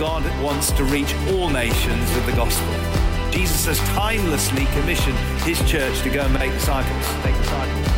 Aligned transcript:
God 0.00 0.24
wants 0.42 0.72
to 0.72 0.84
reach 0.84 1.14
all 1.28 1.50
nations 1.50 2.14
with 2.14 2.24
the 2.24 2.32
gospel. 2.32 2.72
Jesus 3.30 3.66
has 3.66 3.78
timelessly 3.90 4.64
commissioned 4.72 5.18
his 5.42 5.58
church 5.70 6.00
to 6.00 6.08
go 6.08 6.22
and 6.22 6.32
make 6.32 6.52
disciples. 6.52 7.06
Make 7.22 7.36
disciples. 7.36 7.89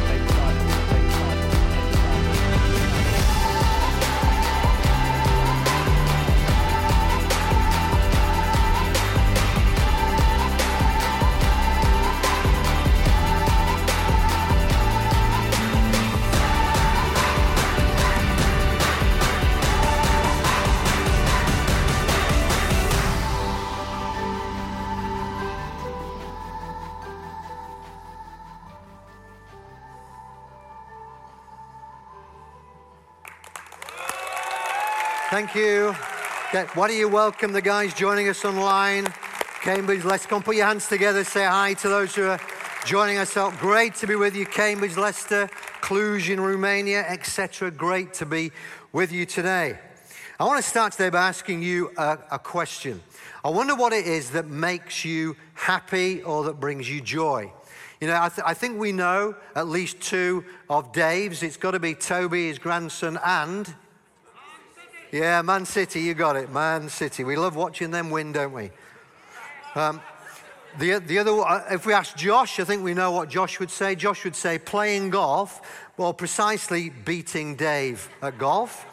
Thank 35.53 35.67
you. 35.67 35.95
Okay, 36.49 36.67
why 36.73 36.89
don't 36.89 36.97
you 36.97 37.09
welcome 37.09 37.53
the 37.53 37.61
guys 37.61 37.93
joining 37.93 38.27
us 38.31 38.43
online? 38.43 39.05
Cambridge, 39.61 40.03
let's 40.03 40.25
come 40.25 40.43
put 40.43 40.57
your 40.57 40.65
hands 40.65 40.89
together. 40.89 41.25
Say 41.25 41.45
hi 41.45 41.75
to 41.75 41.91
those 41.91 42.15
who 42.15 42.25
are 42.25 42.41
joining 42.87 43.19
us 43.19 43.37
out. 43.37 43.59
Great 43.59 43.95
to 43.97 44.07
be 44.07 44.17
with 44.17 44.35
you, 44.35 44.47
Cambridge, 44.47 44.97
Leicester, 44.97 45.51
Cluj 45.83 46.31
in 46.31 46.41
Romania, 46.41 47.05
etc. 47.07 47.71
Great 47.71 48.15
to 48.15 48.25
be 48.25 48.51
with 48.93 49.13
you 49.13 49.27
today. 49.27 49.79
I 50.41 50.45
want 50.45 50.65
to 50.65 50.67
start 50.67 50.93
today 50.93 51.11
by 51.11 51.29
asking 51.29 51.63
you 51.63 51.91
a, 51.99 52.19
a 52.31 52.39
question. 52.39 53.03
I 53.45 53.51
wonder 53.51 53.75
what 53.75 53.93
it 53.93 54.07
is 54.07 54.31
that 54.31 54.47
makes 54.47 55.05
you 55.05 55.37
happy 55.53 56.23
or 56.23 56.45
that 56.45 56.61
brings 56.61 56.89
you 56.89 57.03
joy. 57.03 57.53
You 58.01 58.07
know, 58.07 58.19
I, 58.19 58.31
th- 58.31 58.47
I, 58.47 58.55
think 58.55 58.79
we 58.79 58.93
know 58.93 59.37
at 59.55 59.69
least 59.69 60.01
two 60.01 60.47
of 60.71 60.93
Dave's. 60.95 61.43
It's 61.43 61.59
got 61.59 61.73
to 61.73 61.79
be 61.79 61.95
Toby, 61.95 62.49
his 62.49 62.59
grandson, 62.59 63.19
and 63.23 63.73
yeah, 65.13 65.43
Man 65.43 65.67
City, 65.67 66.01
you 66.01 66.15
got 66.15 66.37
it. 66.37 66.51
Man 66.51 66.89
City. 66.89 67.23
We 67.23 67.37
love 67.37 67.55
watching 67.55 67.91
them 67.91 68.09
win, 68.09 68.33
don't 68.33 68.55
we? 68.55 68.71
Um, 69.75 70.01
the, 70.79 71.01
the 71.01 71.19
other, 71.19 71.33
uh, 71.33 71.65
if 71.71 71.85
we 71.85 71.93
ask 71.93 72.17
Josh, 72.17 72.59
I 72.59 72.65
think 72.65 72.83
we 72.83 72.95
know 72.95 73.13
what 73.13 73.29
Josh 73.29 73.61
would 73.61 73.71
say. 73.71 73.95
Josh 73.95 74.25
would 74.25 74.35
say 74.35 74.59
playing 74.59 75.11
golf, 75.11 75.61
well, 75.99 76.15
precisely 76.15 76.89
beating 76.89 77.57
Dave 77.57 78.09
at 78.23 78.39
golf. 78.39 78.87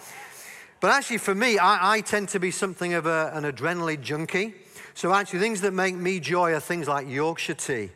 But 0.82 0.92
actually, 0.92 1.20
for 1.20 1.34
me, 1.34 1.58
I, 1.58 1.96
I 1.96 2.02
tend 2.02 2.28
to 2.30 2.40
be 2.40 2.52
something 2.52 2.94
of 2.96 3.06
a, 3.06 3.32
an 3.34 3.46
adrenaline 3.46 4.02
junkie. 4.02 4.56
So, 4.96 5.14
actually, 5.14 5.40
things 5.40 5.62
that 5.62 5.72
make 5.72 5.96
me 5.96 6.20
joy 6.20 6.52
are 6.52 6.60
things 6.60 6.90
like 6.90 7.08
Yorkshire 7.08 7.54
tea, 7.54 7.92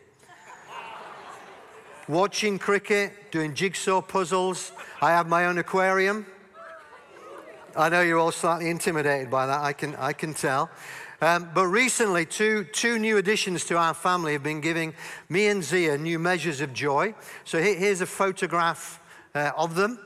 watching 2.07 2.57
cricket, 2.57 3.31
doing 3.31 3.53
jigsaw 3.53 4.01
puzzles. 4.01 4.71
I 5.01 5.11
have 5.11 5.27
my 5.27 5.45
own 5.47 5.57
aquarium. 5.57 6.25
I 7.75 7.89
know 7.89 8.01
you're 8.01 8.19
all 8.19 8.31
slightly 8.31 8.69
intimidated 8.69 9.31
by 9.31 9.47
that, 9.47 9.61
I 9.61 9.73
can, 9.73 9.95
I 9.95 10.13
can 10.13 10.33
tell. 10.33 10.69
Um, 11.21 11.49
but 11.53 11.67
recently, 11.67 12.25
two, 12.25 12.65
two 12.65 12.99
new 12.99 13.17
additions 13.17 13.65
to 13.65 13.77
our 13.77 13.93
family 13.93 14.33
have 14.33 14.43
been 14.43 14.61
giving 14.61 14.93
me 15.29 15.47
and 15.47 15.63
Zia 15.63 15.97
new 15.97 16.19
measures 16.19 16.59
of 16.61 16.73
joy. 16.73 17.15
So 17.45 17.61
here, 17.61 17.75
here's 17.75 18.01
a 18.01 18.05
photograph 18.05 19.01
uh, 19.33 19.51
of 19.57 19.75
them. 19.75 19.99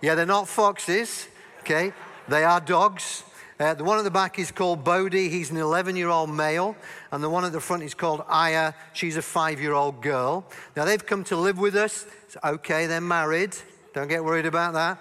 Yeah, 0.00 0.14
they're 0.14 0.26
not 0.26 0.48
foxes, 0.48 1.26
okay? 1.60 1.92
They 2.28 2.44
are 2.44 2.60
dogs. 2.60 3.24
Uh, 3.58 3.74
the 3.74 3.82
one 3.82 3.98
at 3.98 4.04
the 4.04 4.10
back 4.10 4.38
is 4.38 4.52
called 4.52 4.84
Bodhi. 4.84 5.28
He's 5.28 5.50
an 5.50 5.56
11 5.56 5.96
year 5.96 6.10
old 6.10 6.30
male. 6.30 6.76
And 7.10 7.24
the 7.24 7.30
one 7.30 7.44
at 7.44 7.52
the 7.52 7.60
front 7.60 7.82
is 7.82 7.94
called 7.94 8.22
Aya. 8.28 8.74
She's 8.92 9.16
a 9.16 9.22
five 9.22 9.60
year 9.60 9.72
old 9.72 10.00
girl. 10.00 10.44
Now, 10.76 10.84
they've 10.84 11.04
come 11.04 11.24
to 11.24 11.36
live 11.36 11.58
with 11.58 11.74
us. 11.74 12.06
It's 12.26 12.36
okay, 12.44 12.86
they're 12.86 13.00
married. 13.00 13.56
Don't 13.94 14.08
get 14.08 14.22
worried 14.22 14.46
about 14.46 14.74
that. 14.74 15.00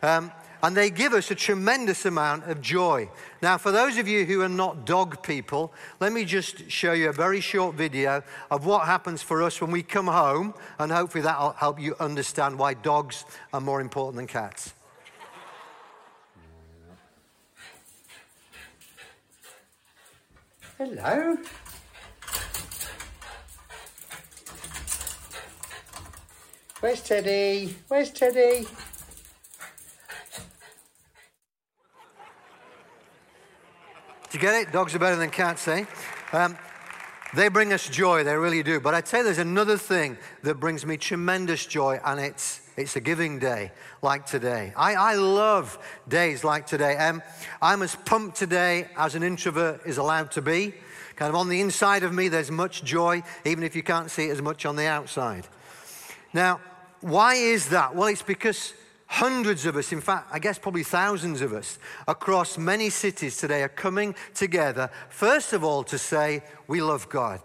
Um, 0.00 0.32
and 0.62 0.76
they 0.76 0.90
give 0.90 1.12
us 1.12 1.30
a 1.30 1.34
tremendous 1.34 2.04
amount 2.04 2.44
of 2.44 2.60
joy. 2.60 3.08
Now, 3.42 3.58
for 3.58 3.70
those 3.70 3.98
of 3.98 4.08
you 4.08 4.24
who 4.24 4.42
are 4.42 4.48
not 4.48 4.84
dog 4.84 5.22
people, 5.22 5.72
let 6.00 6.12
me 6.12 6.24
just 6.24 6.70
show 6.70 6.92
you 6.92 7.08
a 7.08 7.12
very 7.12 7.40
short 7.40 7.74
video 7.74 8.22
of 8.50 8.66
what 8.66 8.86
happens 8.86 9.22
for 9.22 9.42
us 9.42 9.60
when 9.60 9.70
we 9.70 9.82
come 9.82 10.06
home, 10.06 10.54
and 10.78 10.90
hopefully 10.90 11.22
that'll 11.22 11.52
help 11.52 11.80
you 11.80 11.94
understand 12.00 12.58
why 12.58 12.74
dogs 12.74 13.24
are 13.52 13.60
more 13.60 13.80
important 13.80 14.16
than 14.16 14.26
cats. 14.26 14.74
Hello. 20.78 21.36
Where's 26.80 27.02
Teddy? 27.02 27.74
Where's 27.88 28.10
Teddy? 28.10 28.68
Get 34.38 34.54
it? 34.54 34.72
Dogs 34.72 34.94
are 34.94 34.98
better 34.98 35.16
than 35.16 35.30
cats, 35.30 35.66
eh? 35.68 35.84
Um, 36.32 36.56
they 37.34 37.48
bring 37.48 37.72
us 37.72 37.88
joy, 37.88 38.24
they 38.24 38.34
really 38.36 38.62
do. 38.62 38.80
But 38.80 38.94
I 38.94 39.00
tell 39.02 39.20
you, 39.20 39.24
there's 39.24 39.38
another 39.38 39.76
thing 39.76 40.16
that 40.42 40.54
brings 40.54 40.86
me 40.86 40.96
tremendous 40.96 41.66
joy, 41.66 42.00
and 42.04 42.18
it's 42.18 42.62
it's 42.76 42.94
a 42.94 43.00
giving 43.00 43.40
day 43.40 43.72
like 44.02 44.24
today. 44.24 44.72
I, 44.76 44.94
I 44.94 45.14
love 45.16 45.78
days 46.06 46.44
like 46.44 46.66
today. 46.66 46.96
Um, 46.96 47.22
I'm 47.60 47.82
as 47.82 47.96
pumped 47.96 48.36
today 48.36 48.86
as 48.96 49.16
an 49.16 49.24
introvert 49.24 49.80
is 49.84 49.98
allowed 49.98 50.30
to 50.32 50.42
be. 50.42 50.74
Kind 51.16 51.28
of 51.28 51.34
on 51.34 51.48
the 51.48 51.60
inside 51.60 52.04
of 52.04 52.14
me, 52.14 52.28
there's 52.28 52.52
much 52.52 52.84
joy, 52.84 53.24
even 53.44 53.64
if 53.64 53.74
you 53.74 53.82
can't 53.82 54.08
see 54.08 54.28
it 54.28 54.30
as 54.30 54.40
much 54.40 54.64
on 54.64 54.76
the 54.76 54.86
outside. 54.86 55.48
Now, 56.32 56.60
why 57.00 57.34
is 57.34 57.70
that? 57.70 57.96
Well, 57.96 58.06
it's 58.06 58.22
because 58.22 58.72
Hundreds 59.08 59.64
of 59.64 59.74
us, 59.76 59.90
in 59.90 60.02
fact, 60.02 60.28
I 60.30 60.38
guess 60.38 60.58
probably 60.58 60.82
thousands 60.84 61.40
of 61.40 61.54
us 61.54 61.78
across 62.06 62.58
many 62.58 62.90
cities 62.90 63.38
today 63.38 63.62
are 63.62 63.68
coming 63.68 64.14
together, 64.34 64.90
first 65.08 65.54
of 65.54 65.64
all, 65.64 65.82
to 65.84 65.98
say, 65.98 66.42
We 66.66 66.82
love 66.82 67.08
God. 67.08 67.40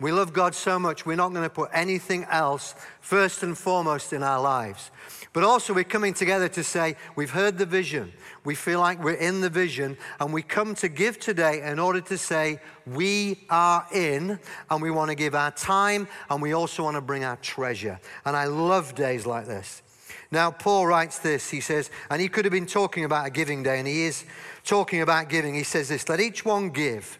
We 0.00 0.12
love 0.12 0.32
God 0.32 0.54
so 0.54 0.78
much, 0.78 1.06
we're 1.06 1.16
not 1.16 1.32
going 1.32 1.42
to 1.42 1.50
put 1.50 1.70
anything 1.72 2.24
else 2.30 2.74
first 3.00 3.42
and 3.42 3.58
foremost 3.58 4.12
in 4.12 4.22
our 4.22 4.40
lives. 4.40 4.92
But 5.32 5.44
also, 5.44 5.74
we're 5.74 5.84
coming 5.84 6.14
together 6.14 6.46
to 6.50 6.62
say, 6.62 6.94
We've 7.16 7.30
heard 7.30 7.56
the 7.56 7.66
vision. 7.66 8.12
We 8.44 8.54
feel 8.54 8.80
like 8.80 9.02
we're 9.02 9.14
in 9.14 9.40
the 9.40 9.50
vision, 9.50 9.96
and 10.20 10.32
we 10.32 10.42
come 10.42 10.74
to 10.76 10.88
give 10.88 11.18
today 11.18 11.62
in 11.62 11.78
order 11.78 12.02
to 12.02 12.18
say, 12.18 12.60
We 12.86 13.46
are 13.48 13.86
in, 13.92 14.38
and 14.70 14.82
we 14.82 14.90
want 14.90 15.08
to 15.08 15.14
give 15.14 15.34
our 15.34 15.52
time, 15.52 16.06
and 16.28 16.42
we 16.42 16.52
also 16.52 16.84
want 16.84 16.96
to 16.96 17.00
bring 17.00 17.24
our 17.24 17.36
treasure. 17.36 17.98
And 18.26 18.36
I 18.36 18.44
love 18.44 18.94
days 18.94 19.24
like 19.24 19.46
this. 19.46 19.82
Now, 20.30 20.50
Paul 20.50 20.86
writes 20.86 21.18
this. 21.18 21.50
He 21.50 21.60
says, 21.60 21.90
and 22.10 22.20
he 22.20 22.28
could 22.28 22.44
have 22.44 22.52
been 22.52 22.66
talking 22.66 23.04
about 23.04 23.26
a 23.26 23.30
giving 23.30 23.62
day, 23.62 23.78
and 23.78 23.88
he 23.88 24.04
is 24.04 24.24
talking 24.64 25.00
about 25.00 25.28
giving. 25.28 25.54
He 25.54 25.62
says 25.62 25.88
this 25.88 26.08
Let 26.08 26.20
each 26.20 26.44
one 26.44 26.70
give 26.70 27.18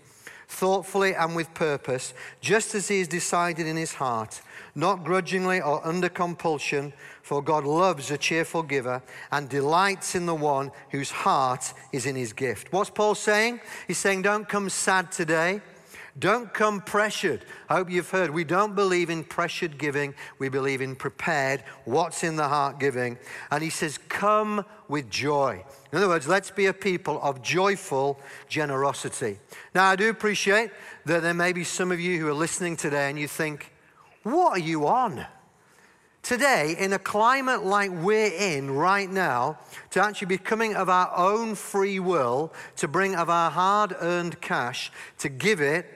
thoughtfully 0.49 1.15
and 1.15 1.37
with 1.37 1.53
purpose, 1.55 2.15
just 2.41 2.75
as 2.75 2.89
he 2.89 2.99
has 2.99 3.09
decided 3.09 3.67
in 3.67 3.77
his 3.77 3.95
heart, 3.95 4.41
not 4.75 5.05
grudgingly 5.05 5.61
or 5.61 5.87
under 5.87 6.09
compulsion, 6.09 6.93
for 7.23 7.43
God 7.43 7.65
loves 7.65 8.11
a 8.11 8.17
cheerful 8.17 8.63
giver 8.63 9.03
and 9.31 9.49
delights 9.49 10.15
in 10.15 10.25
the 10.25 10.35
one 10.35 10.73
whose 10.91 11.11
heart 11.11 11.75
is 11.93 12.07
in 12.07 12.17
his 12.17 12.33
gift. 12.33 12.73
What's 12.73 12.91
Paul 12.91 13.15
saying? 13.15 13.61
He's 13.87 13.99
saying, 13.99 14.23
Don't 14.23 14.49
come 14.49 14.71
sad 14.71 15.13
today. 15.13 15.61
Don't 16.19 16.53
come 16.53 16.81
pressured. 16.81 17.45
I 17.69 17.77
hope 17.77 17.91
you've 17.91 18.11
heard. 18.11 18.31
We 18.31 18.43
don't 18.43 18.75
believe 18.75 19.09
in 19.09 19.23
pressured 19.23 19.79
giving. 19.79 20.15
We 20.39 20.49
believe 20.49 20.81
in 20.81 20.97
prepared, 20.97 21.63
what's 21.85 22.25
in 22.25 22.37
the 22.37 22.49
heart 22.49 22.81
giving. 22.81 23.19
And 23.51 23.63
he 23.63 23.71
says, 23.71 23.99
come 24.09 24.65
with 24.89 25.11
joy. 25.11 25.65
In 25.93 25.99
other 25.99 26.09
words, 26.09 26.27
let's 26.27 26.51
be 26.51 26.67
a 26.67 26.73
people 26.73 27.21
of 27.23 27.43
joyful 27.43 28.19
generosity. 28.49 29.39
Now, 29.75 29.85
I 29.85 29.97
do 29.97 30.11
appreciate 30.11 30.71
that 31.05 31.23
there 31.23 31.35
may 31.35 31.53
be 31.53 31.65
some 31.65 31.93
of 31.93 32.01
you 32.01 32.19
who 32.19 32.29
are 32.29 32.35
listening 32.35 32.77
today 32.77 33.11
and 33.11 33.19
you 33.19 33.29
think, 33.29 33.73
what 34.25 34.57
are 34.57 34.63
you 34.63 34.87
on? 34.87 35.25
Today, 36.23 36.75
in 36.79 36.93
a 36.93 36.99
climate 36.99 37.65
like 37.65 37.91
we're 37.91 38.33
in 38.33 38.73
right 38.73 39.09
now, 39.09 39.59
to 39.91 40.03
actually 40.03 40.27
be 40.27 40.37
coming 40.37 40.75
of 40.75 40.89
our 40.89 41.11
own 41.17 41.55
free 41.55 42.01
will, 42.01 42.53
to 42.77 42.89
bring 42.89 43.15
of 43.15 43.31
our 43.31 43.51
hard 43.51 43.95
earned 44.01 44.41
cash, 44.41 44.91
to 45.19 45.29
give 45.29 45.61
it 45.61 45.87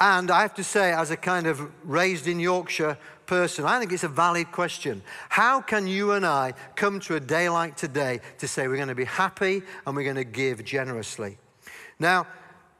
and 0.00 0.30
I 0.30 0.40
have 0.42 0.54
to 0.54 0.64
say, 0.64 0.92
as 0.92 1.10
a 1.10 1.16
kind 1.16 1.46
of 1.46 1.60
raised 1.84 2.26
in 2.26 2.40
Yorkshire 2.40 2.96
person, 3.26 3.66
I 3.66 3.78
think 3.78 3.92
it's 3.92 4.02
a 4.02 4.08
valid 4.08 4.50
question. 4.50 5.02
How 5.28 5.60
can 5.60 5.86
you 5.86 6.12
and 6.12 6.24
I 6.24 6.54
come 6.74 7.00
to 7.00 7.16
a 7.16 7.20
day 7.20 7.48
like 7.50 7.76
today 7.76 8.20
to 8.38 8.48
say 8.48 8.66
we're 8.66 8.76
going 8.76 8.88
to 8.88 8.94
be 8.94 9.04
happy 9.04 9.62
and 9.86 9.94
we're 9.94 10.04
going 10.04 10.16
to 10.16 10.24
give 10.24 10.64
generously? 10.64 11.38
Now, 11.98 12.26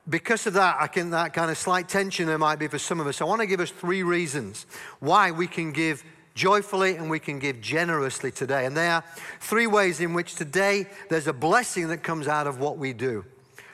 because 0.08 0.46
of 0.46 0.54
that, 0.54 0.78
I 0.80 0.86
think 0.86 1.10
that 1.10 1.34
kind 1.34 1.50
of 1.50 1.58
slight 1.58 1.88
tension 1.88 2.26
there 2.26 2.38
might 2.38 2.58
be 2.58 2.68
for 2.68 2.78
some 2.78 3.00
of 3.00 3.06
us. 3.06 3.20
I 3.20 3.24
want 3.24 3.42
to 3.42 3.46
give 3.46 3.60
us 3.60 3.70
three 3.70 4.02
reasons 4.02 4.64
why 4.98 5.30
we 5.30 5.46
can 5.46 5.72
give 5.72 6.02
joyfully 6.34 6.96
and 6.96 7.10
we 7.10 7.18
can 7.18 7.38
give 7.38 7.60
generously 7.60 8.32
today. 8.32 8.64
And 8.64 8.74
there 8.74 8.92
are 8.92 9.04
three 9.40 9.66
ways 9.66 10.00
in 10.00 10.14
which 10.14 10.36
today 10.36 10.86
there's 11.10 11.26
a 11.26 11.34
blessing 11.34 11.88
that 11.88 12.02
comes 12.02 12.28
out 12.28 12.46
of 12.46 12.58
what 12.58 12.78
we 12.78 12.94
do. 12.94 13.26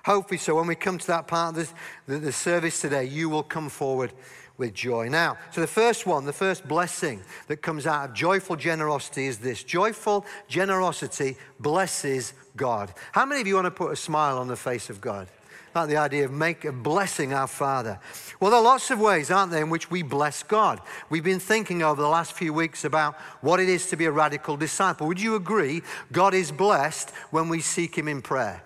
Hopefully, 0.06 0.38
so 0.38 0.55
when 0.55 0.69
we 0.69 0.76
come 0.76 0.99
to 0.99 1.06
that 1.08 1.26
part 1.26 1.58
of 1.58 1.75
the, 2.06 2.19
the 2.20 2.31
service 2.31 2.81
today, 2.81 3.06
you 3.06 3.29
will 3.29 3.43
come 3.43 3.69
forward 3.69 4.12
with 4.56 4.73
joy. 4.73 5.08
Now, 5.08 5.37
so 5.50 5.61
the 5.61 5.67
first 5.67 6.06
one, 6.06 6.25
the 6.25 6.32
first 6.32 6.69
blessing 6.69 7.20
that 7.49 7.56
comes 7.56 7.88
out 7.88 8.11
of 8.11 8.14
joyful 8.14 8.55
generosity 8.55 9.26
is 9.26 9.38
this 9.38 9.64
joyful 9.64 10.25
generosity 10.47 11.37
blesses 11.58 12.35
God. 12.56 12.94
How 13.11 13.26
many 13.26 13.41
of 13.41 13.49
you 13.49 13.56
want 13.56 13.64
to 13.64 13.73
put 13.73 13.91
a 13.91 13.97
smile 13.97 14.38
on 14.38 14.47
the 14.47 14.55
face 14.55 14.91
of 14.91 15.00
God? 15.00 15.26
Like 15.75 15.88
the 15.88 15.97
idea 15.97 16.25
of 16.25 16.31
make 16.31 16.64
a 16.64 16.70
blessing 16.70 17.32
our 17.32 17.49
Father. 17.49 17.99
Well, 18.38 18.53
there 18.53 18.61
are 18.61 18.64
lots 18.64 18.93
of 18.93 19.00
ways, 19.00 19.32
aren't 19.32 19.50
there, 19.50 19.64
in 19.64 19.70
which 19.70 19.91
we 19.91 20.05
bless 20.05 20.44
God. 20.44 20.81
We've 21.11 21.25
been 21.25 21.41
thinking 21.41 21.82
over 21.82 22.00
the 22.00 22.08
last 22.08 22.32
few 22.32 22.53
weeks 22.53 22.85
about 22.85 23.17
what 23.41 23.58
it 23.58 23.69
is 23.69 23.88
to 23.91 23.97
be 23.97 24.05
a 24.05 24.12
radical 24.12 24.56
disciple. 24.56 25.08
Would 25.08 25.20
you 25.20 25.35
agree 25.35 25.82
God 26.12 26.32
is 26.32 26.53
blessed 26.53 27.11
when 27.32 27.49
we 27.49 27.61
seek 27.61 27.99
Him 27.99 28.06
in 28.06 28.23
prayer? 28.23 28.62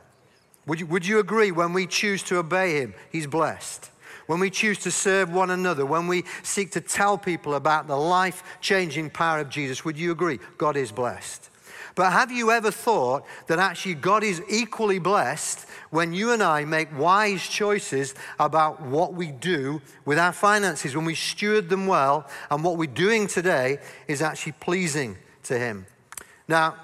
Would 0.71 0.79
you, 0.79 0.87
would 0.87 1.05
you 1.05 1.19
agree 1.19 1.51
when 1.51 1.73
we 1.73 1.89
choose 1.89 2.23
to 2.23 2.39
obey 2.39 2.79
Him, 2.81 2.95
He's 3.11 3.27
blessed? 3.27 3.91
when 4.29 4.39
we 4.39 4.51
choose 4.51 4.79
to 4.79 4.93
serve 4.93 5.33
one 5.33 5.51
another, 5.51 5.85
when 5.85 6.07
we 6.07 6.23
seek 6.45 6.71
to 6.71 6.81
tell 6.81 7.19
people 7.19 7.57
about 7.57 7.89
the 7.89 7.97
life 7.97 8.45
changing 8.61 9.11
power 9.11 9.41
of 9.41 9.49
Jesus, 9.49 9.85
would 9.85 9.99
you 9.99 10.13
agree? 10.13 10.39
God 10.57 10.77
is 10.77 10.93
blessed. 10.93 11.51
But 11.97 12.13
have 12.13 12.31
you 12.31 12.53
ever 12.53 12.71
thought 12.71 13.27
that 13.49 13.59
actually 13.59 13.95
God 13.95 14.23
is 14.23 14.41
equally 14.49 15.01
blessed 15.01 15.67
when 15.91 16.13
you 16.13 16.31
and 16.31 16.45
I 16.45 16.65
make 16.65 16.97
wise 16.97 17.43
choices 17.49 18.15
about 18.39 18.81
what 18.81 19.15
we 19.15 19.33
do 19.33 19.83
with 20.05 20.17
our 20.17 20.33
finances, 20.33 20.95
when 20.95 21.07
we 21.07 21.17
steward 21.17 21.69
them 21.69 21.89
well, 21.89 22.29
and 22.53 22.63
what 22.63 22.77
we're 22.77 22.87
doing 22.87 23.27
today 23.27 23.79
is 24.07 24.23
actually 24.23 24.53
pleasing 24.53 25.17
to 25.43 25.59
Him? 25.59 25.87
Now, 26.47 26.77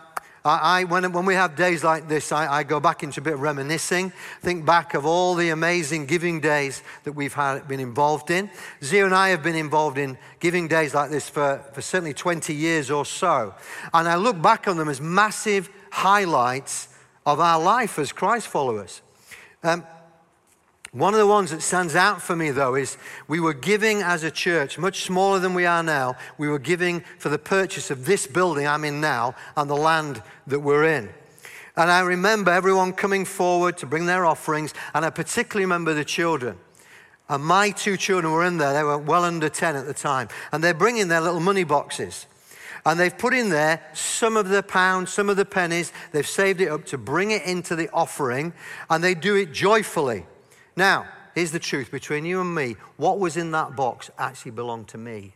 I, 0.46 0.81
I, 0.81 0.84
when, 0.84 1.10
when 1.12 1.26
we 1.26 1.34
have 1.34 1.56
days 1.56 1.82
like 1.82 2.06
this, 2.06 2.31
I, 2.31 2.58
I, 2.58 2.62
go 2.62 2.78
back 2.78 3.02
into 3.02 3.20
a 3.20 3.25
bit 3.25 3.34
of 3.34 3.40
reminiscing, 3.40 4.12
think 4.43 4.64
back 4.64 4.94
of 4.94 5.04
all 5.04 5.34
the 5.34 5.48
amazing 5.48 6.06
giving 6.06 6.40
days 6.40 6.84
that 7.02 7.12
we've 7.12 7.34
had, 7.34 7.66
been 7.66 7.81
involved 7.81 8.31
in. 8.31 8.48
Zia 8.81 9.06
and 9.06 9.14
I 9.14 9.31
have 9.31 9.43
been 9.43 9.56
involved 9.56 9.98
in 9.98 10.16
giving 10.38 10.69
days 10.69 10.94
like 10.94 11.10
this 11.10 11.28
for, 11.28 11.64
for 11.72 11.82
certainly 11.82 12.14
20 12.14 12.54
years 12.54 12.93
or 12.93 13.04
so. 13.04 13.54
And 13.93 14.06
I 14.06 14.14
look 14.14 14.40
back 14.40 14.69
on 14.69 14.76
them 14.76 14.88
as 14.88 15.00
massive 15.00 15.69
highlights 15.90 16.88
of 17.25 17.40
our 17.40 17.60
life 17.60 17.98
as 17.98 18.12
Christ 18.12 18.46
followers. 18.46 19.02
Um, 19.64 19.84
one 20.96 21.12
of 21.12 21.20
the 21.20 21.26
ones 21.26 21.50
that 21.50 21.60
stands 21.60 21.94
out 21.94 22.22
for 22.22 22.34
me, 22.34 22.50
though, 22.50 22.75
is 22.75 22.96
we 23.28 23.38
were 23.38 23.52
giving 23.52 24.00
as 24.00 24.22
a 24.22 24.31
church, 24.31 24.78
much 24.78 25.02
smaller 25.02 25.38
than 25.38 25.52
we 25.52 25.66
are 25.66 25.82
now. 25.82 26.16
We 26.38 26.48
were 26.48 26.58
giving 26.58 27.00
for 27.19 27.28
the 27.28 27.38
purchase 27.38 27.90
of 27.90 28.06
this 28.06 28.26
building 28.26 28.66
I'm 28.66 28.82
in 28.82 29.00
now 29.00 29.34
and 29.58 29.69
the 29.69 29.76
land 29.76 30.22
that 30.46 30.60
we're 30.60 30.84
in. 30.84 31.10
And 31.76 31.90
I 31.90 32.00
remember 32.00 32.50
everyone 32.50 32.94
coming 32.94 33.26
forward 33.26 33.76
to 33.78 33.87
bring 33.87 34.06
their 34.06 34.25
offerings, 34.25 34.72
and 34.94 35.04
I 35.04 35.10
particularly 35.10 35.66
remember 35.66 35.93
the 35.93 36.04
children. 36.04 36.56
And 37.28 37.44
my 37.44 37.72
two 37.72 37.98
children 37.98 38.32
were 38.32 38.46
in 38.46 38.56
there, 38.56 38.72
they 38.72 38.82
were 38.82 38.96
well 38.96 39.25
under 39.25 39.50
10 39.50 39.76
at 39.76 39.84
the 39.84 39.93
time, 39.93 40.28
and 40.50 40.64
they're 40.64 40.72
bringing 40.72 41.08
their 41.08 41.20
little 41.20 41.40
money 41.40 41.64
boxes. 41.64 42.26
And 42.87 42.98
they've 42.98 43.16
put 43.16 43.34
in 43.34 43.50
there 43.50 43.82
some 43.93 44.38
of 44.38 44.48
the 44.48 44.62
pounds, 44.62 45.12
some 45.12 45.28
of 45.28 45.37
the 45.37 45.44
pennies, 45.44 45.93
they've 46.12 46.26
saved 46.26 46.62
it 46.62 46.69
up 46.69 46.87
to 46.87 46.96
bring 46.96 47.32
it 47.32 47.43
into 47.43 47.76
the 47.76 47.90
offering, 47.93 48.54
and 48.88 49.04
they 49.04 49.14
do 49.14 49.34
it 49.34 49.52
joyfully. 49.52 50.25
Now, 50.76 51.06
here's 51.34 51.52
the 51.52 51.58
truth 51.58 51.90
between 51.90 52.25
you 52.25 52.40
and 52.40 52.55
me 52.55 52.76
what 52.96 53.19
was 53.19 53.37
in 53.37 53.50
that 53.52 53.75
box 53.75 54.11
actually 54.19 54.52
belonged 54.52 54.88
to 54.88 54.99
me. 54.99 55.32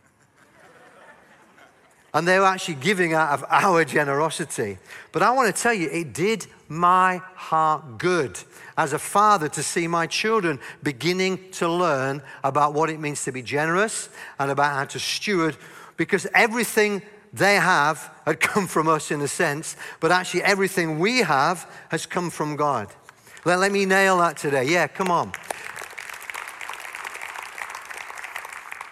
And 2.13 2.27
they 2.27 2.37
were 2.39 2.45
actually 2.45 2.75
giving 2.75 3.13
out 3.13 3.29
of 3.29 3.45
our 3.49 3.85
generosity. 3.85 4.77
But 5.13 5.23
I 5.23 5.31
want 5.31 5.55
to 5.55 5.61
tell 5.61 5.73
you, 5.73 5.89
it 5.89 6.13
did 6.13 6.45
my 6.67 7.21
heart 7.35 7.97
good 7.97 8.37
as 8.77 8.91
a 8.91 8.99
father 8.99 9.47
to 9.47 9.63
see 9.63 9.87
my 9.87 10.07
children 10.07 10.59
beginning 10.83 11.51
to 11.51 11.69
learn 11.69 12.21
about 12.43 12.73
what 12.73 12.89
it 12.89 12.99
means 12.99 13.23
to 13.23 13.31
be 13.31 13.41
generous 13.41 14.09
and 14.39 14.51
about 14.51 14.73
how 14.73 14.85
to 14.85 14.99
steward, 14.99 15.55
because 15.95 16.27
everything 16.33 17.01
they 17.33 17.55
have 17.55 18.11
had 18.25 18.41
come 18.41 18.67
from 18.67 18.89
us 18.89 19.09
in 19.09 19.21
a 19.21 19.27
sense, 19.27 19.77
but 20.01 20.11
actually 20.11 20.43
everything 20.43 20.99
we 20.99 21.19
have 21.19 21.69
has 21.89 22.05
come 22.05 22.29
from 22.29 22.57
God. 22.57 22.89
Let, 23.43 23.59
let 23.59 23.71
me 23.71 23.85
nail 23.85 24.19
that 24.19 24.37
today. 24.37 24.65
Yeah, 24.65 24.87
come 24.87 25.09
on. 25.09 25.31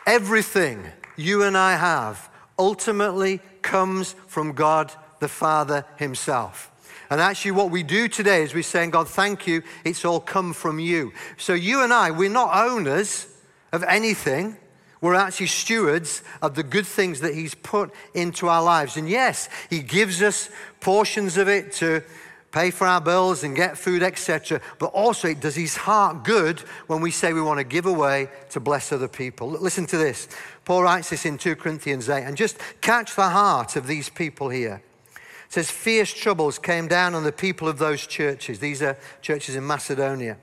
Everything 0.08 0.84
you 1.16 1.44
and 1.44 1.56
I 1.56 1.76
have 1.76 2.30
ultimately 2.58 3.42
comes 3.62 4.16
from 4.28 4.54
God 4.54 4.92
the 5.20 5.28
Father 5.28 5.86
Himself. 5.98 6.72
And 7.12 7.22
actually, 7.22 7.52
what 7.52 7.72
we 7.72 7.84
do 7.84 8.08
today 8.08 8.44
is 8.44 8.54
we're 8.54 8.64
saying, 8.64 8.92
God, 8.92 9.08
thank 9.08 9.48
you, 9.48 9.64
it's 9.84 10.06
all 10.06 10.20
come 10.20 10.54
from 10.54 10.80
you. 10.80 11.12
So, 11.38 11.54
you 11.54 11.84
and 11.84 11.92
I, 11.92 12.12
we're 12.12 12.30
not 12.30 12.56
owners 12.56 13.28
of 13.72 13.84
anything. 13.84 14.58
We're 15.02 15.16
actually 15.16 15.48
stewards 15.48 16.24
of 16.42 16.56
the 16.56 16.64
good 16.64 16.86
things 16.86 17.22
that 17.22 17.34
He's 17.34 17.56
put 17.56 17.92
into 18.14 18.48
our 18.48 18.64
lives. 18.64 18.98
And 18.98 19.10
yes, 19.10 19.50
He 19.70 19.80
gives 19.80 20.22
us 20.22 20.50
portions 20.82 21.38
of 21.38 21.48
it 21.48 21.72
to 21.74 22.04
pay 22.52 22.72
for 22.72 22.88
our 22.88 23.02
bills 23.02 23.44
and 23.44 23.56
get 23.56 23.78
food, 23.78 24.02
etc. 24.02 24.62
But 24.80 24.88
also, 24.88 25.28
it 25.28 25.40
does 25.40 25.56
his 25.56 25.76
heart 25.76 26.24
good 26.24 26.60
when 26.88 27.02
we 27.02 27.12
say 27.12 27.34
we 27.34 27.42
want 27.42 27.60
to 27.60 27.64
give 27.64 27.86
away 27.86 28.30
to 28.50 28.60
bless 28.60 28.92
other 28.92 29.08
people. 29.08 29.50
Listen 29.50 29.86
to 29.88 29.98
this. 29.98 30.28
Paul 30.66 30.84
writes 30.84 31.10
this 31.10 31.26
in 31.26 31.38
2 31.38 31.56
Corinthians 31.56 32.10
8, 32.10 32.24
and 32.24 32.36
just 32.36 32.58
catch 32.82 33.16
the 33.16 33.30
heart 33.30 33.76
of 33.76 33.88
these 33.88 34.10
people 34.10 34.50
here. 34.50 34.82
It 35.16 35.54
says, 35.54 35.72
Fierce 35.72 36.14
troubles 36.14 36.60
came 36.60 36.88
down 36.88 37.16
on 37.16 37.24
the 37.24 37.32
people 37.32 37.68
of 37.68 37.80
those 37.80 38.06
churches. 38.06 38.60
These 38.60 38.82
are 38.82 38.98
churches 39.22 39.56
in 39.56 39.66
Macedonia, 39.66 40.38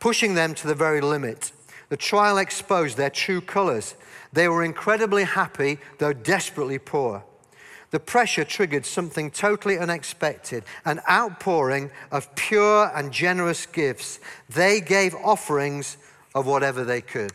pushing 0.00 0.34
them 0.34 0.54
to 0.54 0.66
the 0.66 0.74
very 0.74 1.00
limit. 1.00 1.52
The 1.88 1.96
trial 1.96 2.38
exposed 2.38 2.96
their 2.96 3.10
true 3.10 3.40
colors. 3.40 3.94
They 4.32 4.48
were 4.48 4.64
incredibly 4.64 5.24
happy, 5.24 5.78
though 5.98 6.12
desperately 6.12 6.78
poor. 6.78 7.24
The 7.90 8.00
pressure 8.00 8.44
triggered 8.44 8.84
something 8.84 9.30
totally 9.30 9.78
unexpected 9.78 10.64
an 10.84 11.00
outpouring 11.08 11.90
of 12.10 12.34
pure 12.34 12.90
and 12.94 13.12
generous 13.12 13.64
gifts. 13.66 14.20
They 14.48 14.80
gave 14.80 15.14
offerings 15.14 15.96
of 16.34 16.46
whatever 16.46 16.84
they 16.84 17.00
could. 17.00 17.32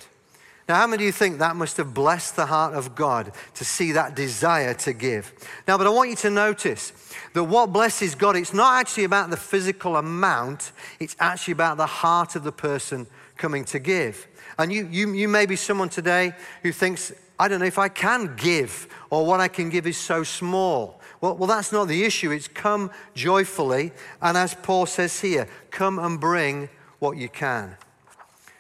Now, 0.70 0.76
how 0.76 0.88
many 0.88 1.04
of 1.04 1.08
you 1.08 1.12
think 1.12 1.40
that 1.40 1.58
must 1.58 1.76
have 1.76 1.94
blessed 1.94 2.38
the 2.38 2.46
heart 2.46 2.74
of 2.74 2.96
God 2.96 3.34
to 3.56 3.66
see 3.66 3.92
that 3.94 4.16
desire 4.16 4.74
to 4.76 4.94
give? 4.94 5.34
Now, 5.68 5.78
but 5.78 5.88
I 5.88 5.90
want 5.90 6.10
you 6.10 6.16
to 6.18 6.30
notice 6.30 6.94
that 7.34 7.44
what 7.44 7.74
blesses 7.74 8.16
God, 8.16 8.38
it's 8.38 8.54
not 8.54 8.80
actually 8.80 9.04
about 9.04 9.30
the 9.30 9.38
physical 9.38 9.98
amount, 9.98 10.72
it's 11.02 11.18
actually 11.20 11.52
about 11.54 11.76
the 11.76 11.86
heart 11.86 12.38
of 12.38 12.44
the 12.44 12.52
person 12.54 13.08
coming 13.36 13.66
to 13.66 13.80
give. 13.80 14.26
And 14.58 14.72
you, 14.72 14.88
you, 14.90 15.12
you 15.14 15.28
may 15.28 15.46
be 15.46 15.58
someone 15.58 15.90
today 15.90 16.34
who 16.62 16.72
thinks, 16.72 17.12
I 17.40 17.48
don't 17.48 17.60
know 17.60 17.66
if 17.66 17.80
I 17.80 17.90
can 17.90 18.36
give 18.36 18.88
or 19.10 19.26
what 19.26 19.40
I 19.40 19.48
can 19.48 19.70
give 19.70 19.88
is 19.88 19.98
so 19.98 20.24
small. 20.24 21.00
Well, 21.22 21.36
well, 21.36 21.48
that's 21.48 21.72
not 21.72 21.88
the 21.88 22.04
issue. 22.04 22.32
It's 22.32 22.48
come 22.48 22.92
joyfully. 23.16 23.92
And 24.22 24.38
as 24.38 24.54
Paul 24.56 24.86
says 24.86 25.20
here, 25.22 25.48
come 25.72 26.00
and 26.00 26.20
bring 26.20 26.70
what 27.00 27.18
you 27.18 27.30
can. 27.30 27.78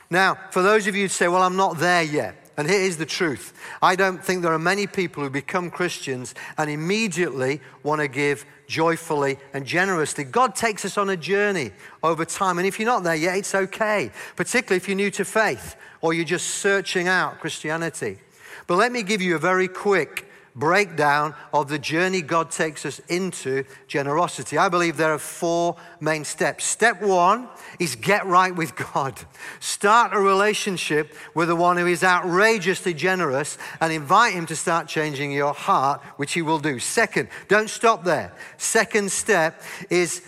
Now, 0.09 0.37
for 0.51 0.61
those 0.61 0.87
of 0.87 0.95
you 0.95 1.03
who 1.03 1.07
say, 1.07 1.27
well, 1.27 1.43
I'm 1.43 1.55
not 1.55 1.77
there 1.79 2.03
yet. 2.03 2.35
And 2.55 2.69
here 2.69 2.81
is 2.81 2.97
the 2.97 3.05
truth. 3.05 3.53
I 3.81 3.95
don't 3.95 4.23
think 4.23 4.43
there 4.43 4.53
are 4.53 4.59
many 4.59 4.85
people 4.85 5.23
who 5.23 5.29
become 5.29 5.71
Christians 5.71 6.35
and 6.57 6.69
immediately 6.69 7.61
want 7.81 7.99
to 8.01 8.07
give 8.07 8.45
joyfully 8.67 9.39
and 9.53 9.65
generously. 9.65 10.23
God 10.23 10.55
takes 10.55 10.85
us 10.85 10.97
on 10.97 11.09
a 11.09 11.17
journey 11.17 11.71
over 12.03 12.25
time. 12.25 12.59
And 12.59 12.67
if 12.67 12.79
you're 12.79 12.85
not 12.85 13.03
there 13.03 13.15
yet, 13.15 13.37
it's 13.37 13.55
okay, 13.55 14.11
particularly 14.35 14.77
if 14.77 14.87
you're 14.87 14.95
new 14.95 15.11
to 15.11 15.25
faith 15.25 15.75
or 16.01 16.13
you're 16.13 16.25
just 16.25 16.47
searching 16.47 17.07
out 17.07 17.39
Christianity. 17.39 18.19
But 18.67 18.75
let 18.75 18.91
me 18.91 19.03
give 19.03 19.21
you 19.21 19.35
a 19.35 19.39
very 19.39 19.67
quick 19.67 20.29
breakdown 20.55 21.33
of 21.51 21.67
the 21.67 21.79
journey 21.79 22.21
God 22.21 22.51
takes 22.51 22.85
us 22.85 22.99
into 23.09 23.63
generosity. 23.87 24.57
I 24.57 24.69
believe 24.69 24.97
there 24.97 25.13
are 25.13 25.19
four 25.19 25.77
main 25.99 26.23
steps. 26.23 26.65
Step 26.65 27.01
one 27.01 27.47
is 27.79 27.95
get 27.95 28.25
right 28.25 28.55
with 28.55 28.75
God. 28.75 29.19
Start 29.59 30.13
a 30.13 30.19
relationship 30.19 31.13
with 31.33 31.47
the 31.47 31.55
one 31.55 31.77
who 31.77 31.87
is 31.87 32.03
outrageously 32.03 32.93
generous 32.93 33.57
and 33.81 33.91
invite 33.91 34.33
him 34.33 34.45
to 34.47 34.55
start 34.55 34.87
changing 34.87 35.31
your 35.31 35.53
heart, 35.53 36.01
which 36.17 36.33
he 36.33 36.41
will 36.41 36.59
do. 36.59 36.79
Second, 36.79 37.29
don't 37.47 37.69
stop 37.69 38.03
there. 38.03 38.33
Second 38.57 39.11
step 39.11 39.61
is 39.89 40.21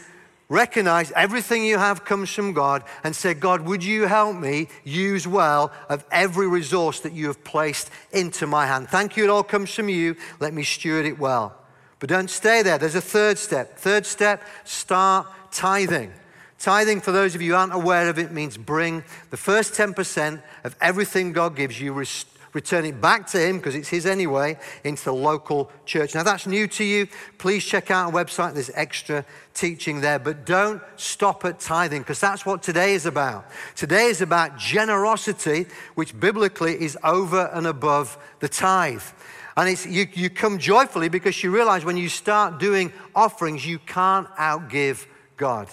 Recognize 0.48 1.12
everything 1.14 1.66
you 1.66 1.80
have 1.80 2.06
comes 2.06 2.30
from 2.30 2.54
God 2.54 2.84
and 3.04 3.16
say, 3.16 3.34
God, 3.34 3.62
would 3.62 3.84
you 3.84 4.04
help 4.04 4.36
me 4.38 4.68
use 4.84 5.28
well 5.28 5.72
of 5.90 6.06
every 6.12 6.48
resource 6.48 7.00
that 7.00 7.14
you 7.14 7.28
have 7.28 7.44
placed 7.44 7.90
into 8.12 8.46
my 8.46 8.68
hand? 8.68 8.90
Thank 8.90 9.18
you, 9.18 9.24
it 9.24 9.30
all 9.32 9.44
comes 9.44 9.74
from 9.74 9.90
you. 9.90 10.16
Let 10.40 10.54
me 10.54 10.64
steward 10.64 11.06
it 11.06 11.18
well. 11.18 11.56
But 12.00 12.10
don't 12.10 12.30
stay 12.30 12.62
there. 12.62 12.78
There's 12.78 12.94
a 12.94 13.02
third 13.02 13.40
step. 13.40 13.80
Third 13.80 14.06
step, 14.06 14.44
start 14.66 15.26
tithing. 15.52 16.14
Tithing, 16.60 17.02
for 17.02 17.12
those 17.12 17.34
of 17.34 17.42
you 17.42 17.56
aren't 17.56 17.74
aware 17.74 18.08
of 18.10 18.20
it, 18.20 18.32
means 18.32 18.56
bring 18.56 19.04
the 19.32 19.38
first 19.38 19.74
10% 19.74 20.44
of 20.64 20.76
everything 20.80 21.34
God 21.34 21.56
gives 21.56 21.82
you, 21.82 21.94
return 22.56 22.86
it 22.86 23.00
back 23.00 23.28
to 23.28 23.38
Him, 23.38 23.58
because 23.58 23.76
it's 23.76 23.90
His 23.90 24.08
anyway, 24.08 24.58
into 24.84 25.04
the 25.04 25.14
local 25.14 25.70
church. 25.86 26.16
Now, 26.16 26.24
that's 26.24 26.48
new 26.48 26.68
to 26.70 26.84
you. 26.84 27.08
Please 27.38 27.64
check 27.64 27.92
out 27.92 28.08
our 28.08 28.12
website. 28.12 28.54
There's 28.54 28.72
extra 28.74 29.26
teaching 29.54 30.02
there. 30.02 30.18
But 30.18 30.46
don't 30.46 30.82
stop 30.96 31.46
at 31.46 31.60
tithing, 31.60 32.02
because 32.02 32.20
that's 32.20 32.46
what 32.46 32.64
today 32.64 32.96
is 32.96 33.06
about. 33.06 33.46
Today 33.76 34.06
is 34.06 34.22
about 34.22 34.58
generosity, 34.58 35.68
which 35.94 36.20
biblically 36.20 36.82
is 36.82 36.98
over 37.04 37.52
and 37.54 37.68
above 37.68 38.18
the 38.40 38.50
tithe. 38.50 39.04
And 39.58 39.70
it's, 39.70 39.86
you, 39.86 40.08
you 40.14 40.30
come 40.30 40.58
joyfully 40.58 41.10
because 41.10 41.42
you 41.44 41.52
realize 41.52 41.86
when 41.86 41.98
you 41.98 42.10
start 42.10 42.60
doing 42.60 42.92
offerings, 43.14 43.66
you 43.66 43.80
can't 43.80 44.28
outgive 44.36 45.06
God. 45.38 45.68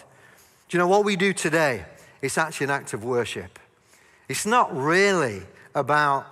Do 0.69 0.77
you 0.77 0.79
know 0.79 0.89
what 0.89 1.05
we 1.05 1.17
do 1.17 1.33
today? 1.33 1.85
It's 2.21 2.39
actually 2.39 2.65
an 2.65 2.71
act 2.71 2.93
of 2.93 3.05
worship. 3.05 3.59
It's 4.29 4.47
not 4.47 4.77
really 4.77 5.43
about 5.75 6.27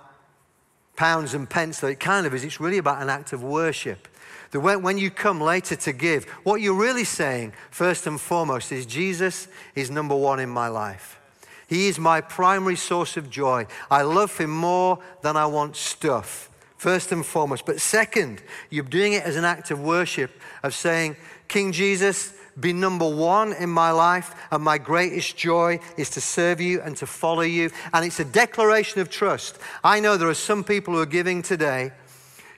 pounds 1.01 1.33
and 1.33 1.49
pence, 1.49 1.79
though 1.79 1.87
it 1.87 1.99
kind 1.99 2.27
of 2.27 2.33
is. 2.35 2.43
It's 2.43 2.59
really 2.59 2.77
about 2.77 3.01
an 3.01 3.09
act 3.09 3.33
of 3.33 3.41
worship. 3.41 4.07
That 4.51 4.59
when 4.59 4.99
you 4.99 5.09
come 5.09 5.41
later 5.41 5.75
to 5.75 5.93
give, 5.93 6.25
what 6.43 6.61
you're 6.61 6.79
really 6.79 7.05
saying, 7.05 7.53
first 7.71 8.05
and 8.05 8.21
foremost, 8.21 8.71
is 8.71 8.85
Jesus 8.85 9.47
is 9.73 9.89
number 9.89 10.15
one 10.15 10.39
in 10.39 10.49
my 10.49 10.67
life. 10.67 11.19
He 11.67 11.87
is 11.87 11.97
my 11.97 12.21
primary 12.21 12.75
source 12.75 13.17
of 13.17 13.31
joy. 13.31 13.65
I 13.89 14.03
love 14.03 14.37
him 14.37 14.51
more 14.51 14.99
than 15.23 15.35
I 15.35 15.47
want 15.47 15.75
stuff, 15.75 16.51
first 16.77 17.11
and 17.11 17.25
foremost. 17.25 17.65
But 17.65 17.81
second, 17.81 18.43
you're 18.69 18.83
doing 18.83 19.13
it 19.13 19.23
as 19.23 19.37
an 19.37 19.43
act 19.43 19.71
of 19.71 19.81
worship, 19.81 20.29
of 20.61 20.75
saying, 20.75 21.15
King 21.47 21.71
Jesus, 21.71 22.31
be 22.61 22.73
number 22.73 23.09
one 23.09 23.53
in 23.53 23.69
my 23.69 23.91
life, 23.91 24.35
and 24.51 24.63
my 24.63 24.77
greatest 24.77 25.35
joy 25.35 25.79
is 25.97 26.09
to 26.11 26.21
serve 26.21 26.61
you 26.61 26.81
and 26.81 26.95
to 26.97 27.07
follow 27.07 27.41
you. 27.41 27.71
And 27.93 28.05
it's 28.05 28.19
a 28.19 28.25
declaration 28.25 29.01
of 29.01 29.09
trust. 29.09 29.57
I 29.83 29.99
know 29.99 30.15
there 30.15 30.29
are 30.29 30.33
some 30.33 30.63
people 30.63 30.93
who 30.93 31.01
are 31.01 31.05
giving 31.05 31.41
today, 31.41 31.91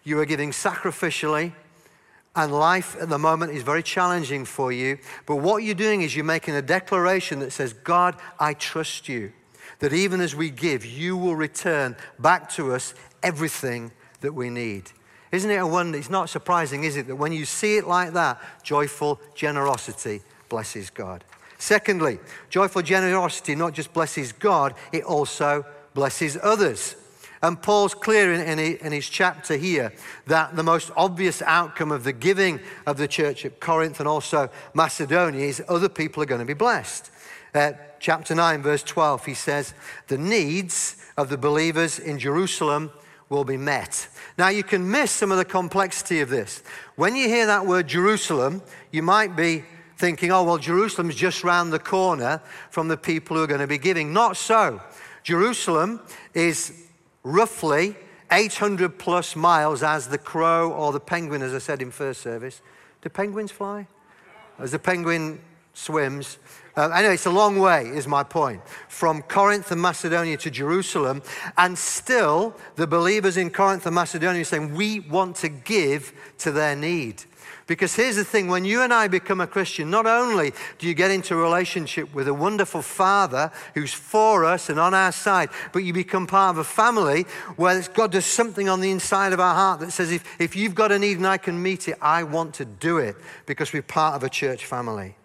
you 0.03 0.19
are 0.19 0.25
giving 0.25 0.51
sacrificially, 0.51 1.53
and 2.35 2.51
life 2.51 2.95
at 2.99 3.09
the 3.09 3.19
moment 3.19 3.51
is 3.51 3.63
very 3.63 3.83
challenging 3.83 4.43
for 4.43 4.71
you. 4.71 4.97
But 5.25 5.37
what 5.37 5.63
you're 5.63 5.75
doing 5.75 6.01
is 6.01 6.15
you're 6.15 6.25
making 6.25 6.55
a 6.55 6.61
declaration 6.61 7.39
that 7.39 7.51
says, 7.51 7.73
God, 7.73 8.15
I 8.39 8.53
trust 8.53 9.07
you. 9.07 9.31
That 9.79 9.93
even 9.93 10.19
as 10.21 10.35
we 10.35 10.49
give, 10.49 10.85
you 10.85 11.15
will 11.15 11.35
return 11.35 11.95
back 12.19 12.49
to 12.51 12.73
us 12.73 12.93
everything 13.21 13.91
that 14.21 14.33
we 14.33 14.49
need. 14.49 14.91
Isn't 15.33 15.49
it 15.49 15.55
a 15.55 15.65
wonder? 15.65 15.97
It's 15.97 16.11
not 16.11 16.29
surprising, 16.29 16.83
is 16.83 16.95
it, 16.95 17.07
that 17.07 17.15
when 17.15 17.33
you 17.33 17.43
see 17.45 17.77
it 17.77 17.87
like 17.87 18.13
that, 18.13 18.39
joyful 18.61 19.19
generosity 19.33 20.21
blesses 20.47 20.91
God. 20.91 21.23
Secondly, 21.57 22.19
joyful 22.51 22.83
generosity 22.83 23.55
not 23.55 23.73
just 23.73 23.93
blesses 23.93 24.31
God, 24.31 24.75
it 24.91 25.03
also 25.03 25.65
blesses 25.95 26.37
others. 26.43 26.95
And 27.41 27.59
Paul's 27.59 27.95
clear 27.95 28.31
in, 28.31 28.91
his 28.91 29.09
chapter 29.09 29.57
here 29.57 29.91
that 30.27 30.55
the 30.55 30.61
most 30.61 30.91
obvious 30.95 31.41
outcome 31.41 31.91
of 31.91 32.03
the 32.03 32.13
giving 32.13 32.59
of 32.85 32.97
the 32.97 33.07
church 33.07 33.43
at 33.43 33.59
Corinth 33.59 33.99
and 33.99 34.07
also 34.07 34.51
Macedonia 34.75 35.47
is 35.47 35.63
other 35.67 35.89
people 35.89 36.21
are 36.21 36.27
going 36.27 36.39
to 36.39 36.45
be 36.45 36.53
blessed. 36.53 37.09
Uh, 37.55 37.71
chapter 37.99 38.35
9, 38.35 38.61
verse 38.61 38.83
12, 38.83 39.25
he 39.25 39.33
says, 39.33 39.73
The 40.09 40.17
needs 40.17 40.95
of 41.17 41.29
the 41.29 41.37
believers 41.37 41.97
in 41.97 42.19
Jerusalem 42.19 42.91
will 43.33 43.43
be 43.43 43.57
met. 43.57 44.07
Now, 44.37 44.47
you 44.49 44.63
can 44.63 44.89
miss 44.89 45.11
some 45.11 45.31
of 45.31 45.37
the 45.37 45.45
complexity 45.45 46.21
of 46.21 46.29
this. 46.29 46.63
When 46.95 47.15
you 47.15 47.27
hear 47.27 47.47
that 47.47 47.65
word 47.65 47.87
Jerusalem, 47.87 48.61
you 48.91 49.01
might 49.01 49.35
be 49.35 49.63
thinking, 49.97 50.31
oh, 50.31 50.43
well, 50.43 50.57
Jerusalem's 50.57 51.15
just 51.15 51.43
round 51.43 51.73
the 51.73 51.79
corner 51.79 52.41
from 52.69 52.87
the 52.87 52.97
people 52.97 53.35
who 53.35 53.43
are 53.43 53.47
going 53.47 53.59
to 53.59 53.67
be 53.67 53.77
giving. 53.77 54.13
Not 54.13 54.37
so. 54.37 54.81
Jerusalem 55.23 55.99
is 56.33 56.87
roughly 57.23 57.95
800 58.31 58.97
plus 58.97 59.35
miles 59.35 59.83
as 59.83 60.07
the 60.07 60.17
crow 60.17 60.71
or 60.71 60.91
the 60.91 60.99
penguin, 60.99 61.41
as 61.41 61.53
I 61.53 61.59
said 61.59 61.81
in 61.81 61.91
first 61.91 62.21
service. 62.21 62.61
Do 63.01 63.09
penguins 63.09 63.51
fly? 63.51 63.87
As 64.59 64.71
the 64.71 64.79
penguin 64.79 65.41
swims, 65.73 66.37
uh, 66.75 66.89
anyway, 66.89 67.13
it's 67.13 67.25
a 67.25 67.31
long 67.31 67.59
way, 67.59 67.85
is 67.85 68.07
my 68.07 68.23
point, 68.23 68.61
from 68.87 69.21
Corinth 69.21 69.71
and 69.71 69.81
Macedonia 69.81 70.37
to 70.37 70.49
Jerusalem. 70.49 71.21
And 71.57 71.77
still, 71.77 72.55
the 72.75 72.87
believers 72.87 73.37
in 73.37 73.51
Corinth 73.51 73.85
and 73.85 73.93
Macedonia 73.93 74.41
are 74.41 74.45
saying, 74.45 74.73
we 74.73 75.01
want 75.01 75.35
to 75.37 75.49
give 75.49 76.13
to 76.39 76.51
their 76.51 76.75
need. 76.75 77.23
Because 77.65 77.95
here's 77.95 78.17
the 78.17 78.25
thing 78.25 78.47
when 78.47 78.65
you 78.65 78.81
and 78.81 78.93
I 78.93 79.07
become 79.07 79.39
a 79.39 79.47
Christian, 79.47 79.89
not 79.89 80.05
only 80.05 80.51
do 80.79 80.87
you 80.87 80.93
get 80.93 81.11
into 81.11 81.35
a 81.35 81.37
relationship 81.37 82.13
with 82.13 82.27
a 82.27 82.33
wonderful 82.33 82.81
Father 82.81 83.51
who's 83.73 83.93
for 83.93 84.43
us 84.43 84.69
and 84.69 84.79
on 84.79 84.93
our 84.93 85.13
side, 85.13 85.49
but 85.71 85.83
you 85.83 85.93
become 85.93 86.27
part 86.27 86.55
of 86.55 86.57
a 86.57 86.63
family 86.63 87.23
where 87.55 87.81
God 87.93 88.11
does 88.11 88.25
something 88.25 88.67
on 88.67 88.81
the 88.81 88.91
inside 88.91 89.31
of 89.31 89.39
our 89.39 89.55
heart 89.55 89.79
that 89.79 89.91
says, 89.91 90.11
if, 90.11 90.41
if 90.41 90.55
you've 90.55 90.75
got 90.75 90.91
a 90.91 90.99
need 90.99 91.17
and 91.17 91.27
I 91.27 91.37
can 91.37 91.61
meet 91.61 91.87
it, 91.87 91.97
I 92.01 92.23
want 92.23 92.55
to 92.55 92.65
do 92.65 92.97
it 92.97 93.15
because 93.45 93.71
we're 93.71 93.81
part 93.81 94.15
of 94.15 94.23
a 94.23 94.29
church 94.29 94.65
family. 94.65 95.15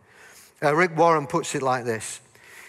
Uh, 0.62 0.74
Rick 0.74 0.96
Warren 0.96 1.26
puts 1.26 1.54
it 1.54 1.62
like 1.62 1.84
this 1.84 2.20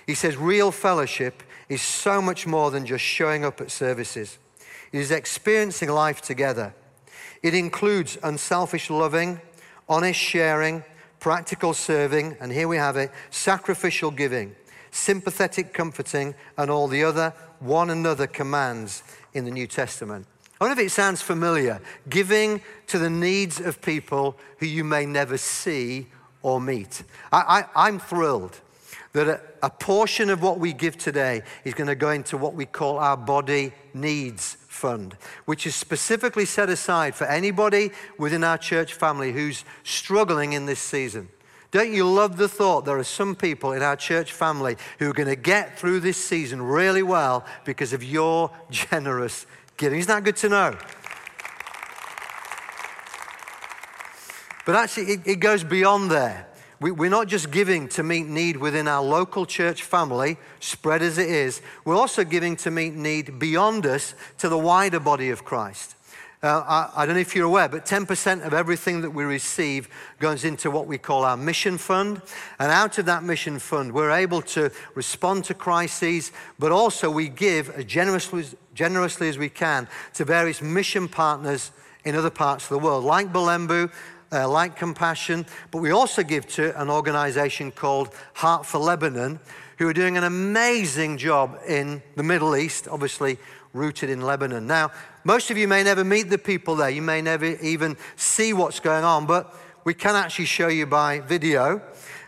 He 0.05 0.15
says, 0.15 0.38
Real 0.38 0.72
fellowship 0.72 1.43
is 1.67 1.81
so 1.81 2.22
much 2.22 2.48
more 2.48 2.72
than 2.72 2.86
just 2.86 3.03
showing 3.03 3.46
up 3.46 3.62
at 3.62 3.72
services, 3.72 4.38
it 4.91 5.00
is 5.00 5.12
experiencing 5.12 5.89
life 5.89 6.22
together. 6.22 6.74
It 7.41 7.53
includes 7.53 8.17
unselfish 8.22 8.89
loving, 8.89 9.39
honest 9.88 10.19
sharing, 10.19 10.84
practical 11.19 11.74
serving, 11.74 12.36
and 12.41 12.51
here 12.51 12.67
we 12.67 12.77
have 12.77 12.98
it 12.98 13.12
sacrificial 13.29 14.12
giving, 14.12 14.55
sympathetic 14.91 15.74
comforting, 15.74 16.36
and 16.58 16.69
all 16.69 16.88
the 16.88 17.03
other 17.03 17.34
one 17.60 17.89
another 17.89 18.27
commands 18.27 19.03
in 19.34 19.46
the 19.46 19.51
New 19.51 19.67
Testament. 19.67 20.25
I 20.60 20.65
wonder 20.65 20.81
if 20.81 20.88
it 20.88 20.91
sounds 20.91 21.22
familiar. 21.22 21.81
Giving 22.10 22.62
to 22.88 23.00
the 23.00 23.10
needs 23.10 23.62
of 23.62 23.81
people 23.81 24.38
who 24.58 24.65
you 24.65 24.84
may 24.84 25.05
never 25.05 25.38
see 25.38 26.08
or 26.41 26.62
meet. 26.62 27.03
I, 27.31 27.65
am 27.75 28.00
thrilled 28.00 28.60
that 29.13 29.27
a, 29.27 29.41
a 29.63 29.69
portion 29.69 30.29
of 30.29 30.41
what 30.41 30.60
we 30.60 30.74
give 30.74 30.98
today 30.98 31.41
is 31.63 31.74
going 31.74 31.88
to 31.88 31.96
go 31.96 32.12
into 32.12 32.38
what 32.38 32.53
we 32.53 32.65
call 32.65 33.00
our 33.00 33.17
body 33.17 33.74
needs 33.93 34.58
fund, 34.67 35.17
which 35.46 35.67
is 35.67 35.75
specifically 35.75 36.46
set 36.46 36.69
aside 36.69 37.15
for 37.15 37.25
anybody 37.25 37.91
within 38.17 38.43
our 38.43 38.58
church 38.58 38.93
family 38.93 39.34
who's 39.34 39.65
struggling 39.84 40.53
in 40.53 40.65
this 40.65 40.79
season. 40.79 41.29
Don't 41.72 41.93
you 41.93 42.03
love 42.03 42.38
the 42.38 42.48
thought 42.48 42.86
there 42.86 42.98
are 42.98 43.03
some 43.03 43.36
people 43.36 43.74
in 43.74 43.84
our 43.84 43.96
church 43.96 44.34
family 44.34 44.75
who 44.98 45.10
are 45.10 45.13
going 45.13 45.29
to 45.29 45.36
get 45.36 45.77
through 45.77 46.00
this 46.00 46.17
season 46.17 46.62
really 46.62 47.03
well 47.03 47.46
because 47.63 47.93
of 47.93 48.03
your 48.03 48.50
generous 48.72 49.46
giving? 49.77 50.00
Isn't 50.00 50.08
that 50.08 50.24
good 50.24 50.38
to 50.38 50.50
know? 50.50 50.77
But 54.70 54.76
actually, 54.76 55.14
it, 55.14 55.22
it 55.26 55.40
goes 55.40 55.64
beyond 55.64 56.12
there. 56.12 56.46
We, 56.80 56.92
we're 56.92 57.10
not 57.10 57.28
just 57.28 57.50
giving 57.50 57.88
to 57.88 58.04
meet 58.04 58.28
need 58.28 58.56
within 58.56 58.88
our 58.88 59.02
local 59.02 59.48
church 59.48 59.82
family, 59.82 60.38
spread 60.60 61.02
as 61.02 61.18
it 61.18 61.28
is, 61.28 61.64
we're 61.86 61.96
also 61.96 62.24
giving 62.24 62.56
to 62.58 62.70
meet 62.70 62.94
need 62.94 63.40
beyond 63.40 63.88
us 63.88 64.14
to 64.38 64.48
the 64.48 64.60
wider 64.60 65.00
body 65.00 65.32
of 65.32 65.44
Christ. 65.44 65.96
Uh, 66.44 66.64
I, 66.68 67.02
I, 67.02 67.06
don't 67.08 67.16
know 67.16 67.22
if 67.22 67.36
you're 67.36 67.48
aware, 67.48 67.68
but 67.68 67.88
10% 67.88 68.46
of 68.46 68.54
everything 68.54 69.02
that 69.02 69.10
we 69.10 69.24
receive 69.24 69.90
goes 70.20 70.46
into 70.46 70.70
what 70.70 70.86
we 70.86 71.00
call 71.00 71.26
our 71.26 71.36
mission 71.36 71.80
fund. 71.80 72.22
And 72.60 72.72
out 72.72 73.00
of 73.00 73.08
that 73.08 73.24
mission 73.24 73.58
fund, 73.58 73.92
we're 73.92 74.12
able 74.12 74.44
to 74.44 74.72
respond 74.94 75.46
to 75.46 75.56
crises, 75.56 76.32
but 76.60 76.72
also 76.72 77.10
we 77.10 77.28
give 77.28 77.72
as 77.72 77.86
generously, 77.86 78.46
generously 78.76 79.30
as 79.30 79.40
we 79.40 79.50
can 79.50 79.88
to 80.14 80.26
various 80.26 80.62
mission 80.62 81.08
partners 81.08 81.72
in 82.06 82.16
other 82.16 82.30
parts 82.30 82.66
of 82.66 82.70
the 82.70 82.80
world, 82.80 83.04
like 83.04 83.34
Bulembu, 83.34 83.92
uh, 84.32 84.48
like 84.48 84.76
Compassion, 84.76 85.46
but 85.72 85.80
we 85.80 85.92
also 85.92 86.24
give 86.24 86.48
to 86.48 86.80
an 86.82 86.90
organization 86.90 87.72
called 87.72 88.14
Heart 88.34 88.66
for 88.66 88.78
Lebanon, 88.78 89.40
who 89.78 89.88
are 89.88 89.94
doing 89.94 90.18
an 90.18 90.24
amazing 90.24 91.18
job 91.18 91.58
in 91.68 92.02
the 92.16 92.24
Middle 92.24 92.56
East, 92.56 92.88
obviously 92.88 93.38
rooted 93.74 94.10
in 94.10 94.22
Lebanon. 94.22 94.68
Now, 94.68 94.92
most 95.24 95.52
of 95.52 95.58
you 95.58 95.68
may 95.68 95.84
never 95.84 96.04
meet 96.04 96.30
the 96.30 96.38
people 96.38 96.76
there, 96.76 96.90
you 96.90 97.02
may 97.02 97.22
never 97.22 97.46
even 97.46 97.98
see 98.16 98.54
what's 98.54 98.80
going 98.80 99.04
on, 99.04 99.26
but 99.26 99.54
we 99.84 99.94
can 99.94 100.16
actually 100.16 100.46
show 100.46 100.68
you 100.68 100.86
by 100.86 101.20
video. 101.22 101.82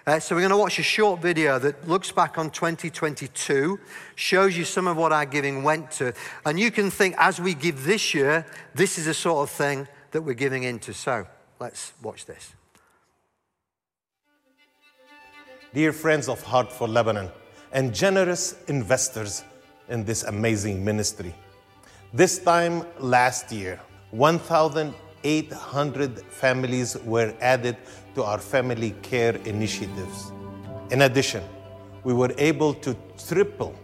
Uh, 0.08 0.20
so, 0.20 0.34
we're 0.34 0.42
going 0.42 0.50
to 0.50 0.58
watch 0.58 0.80
a 0.80 0.84
short 0.84 1.22
video 1.22 1.60
that 1.60 1.88
looks 1.88 2.12
back 2.12 2.40
on 2.40 2.50
2022, 2.50 3.80
shows 4.16 4.58
you 4.58 4.66
some 4.66 4.88
of 4.88 4.98
what 4.98 5.12
our 5.12 5.28
giving 5.28 5.62
went 5.62 5.92
to. 5.92 6.12
And 6.44 6.60
you 6.60 6.72
can 6.72 6.90
think, 6.90 7.16
as 7.20 7.40
we 7.40 7.54
give 7.54 7.84
this 7.84 8.14
year, 8.14 8.46
this 8.74 8.98
is 8.98 9.06
the 9.06 9.14
sort 9.14 9.48
of 9.48 9.56
thing 9.56 9.88
that 10.10 10.24
we're 10.24 10.34
giving 10.34 10.64
into. 10.64 10.94
So, 10.94 11.28
Let's 11.62 11.94
watch 12.02 12.26
this. 12.26 12.54
Dear 15.76 15.94
friends 15.94 16.28
of 16.28 16.42
Heart 16.42 16.72
for 16.72 16.88
Lebanon 16.88 17.30
and 17.72 17.94
generous 17.94 18.56
investors 18.68 19.44
in 19.88 20.04
this 20.04 20.24
amazing 20.24 20.84
ministry, 20.84 21.36
this 22.16 22.40
time 22.40 22.84
last 23.00 23.52
year, 23.52 23.80
1,800 24.10 26.20
families 26.32 26.98
were 27.06 27.32
added 27.40 27.78
to 28.16 28.24
our 28.24 28.40
family 28.40 28.96
care 29.04 29.36
initiatives. 29.46 30.32
In 30.90 31.04
addition, 31.04 31.44
we 32.04 32.12
were 32.12 32.34
able 32.40 32.74
to 32.74 32.98
triple 33.28 33.76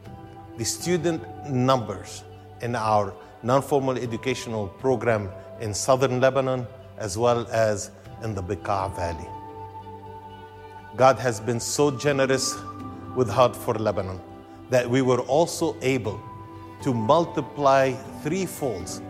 the 0.57 0.65
student 0.65 1.21
numbers 1.47 2.23
in 2.63 2.75
our 2.75 3.13
non 3.43 3.61
formal 3.61 3.99
educational 3.99 4.67
program 4.67 5.29
in 5.61 5.75
southern 5.75 6.19
Lebanon 6.19 6.65
as 6.97 7.17
well 7.17 7.47
as 7.51 7.91
in 8.23 8.33
the 8.33 8.43
Bekaa 8.43 8.95
Valley. 8.95 9.27
God 10.95 11.19
has 11.19 11.39
been 11.39 11.59
so 11.59 11.91
generous 11.91 12.55
with 13.15 13.29
Heart 13.29 13.55
for 13.55 13.75
Lebanon 13.75 14.19
that 14.69 14.89
we 14.89 15.01
were 15.01 15.21
also 15.21 15.75
able 15.81 16.19
to 16.81 16.93
multiply 16.93 17.93
threefold 18.23 19.01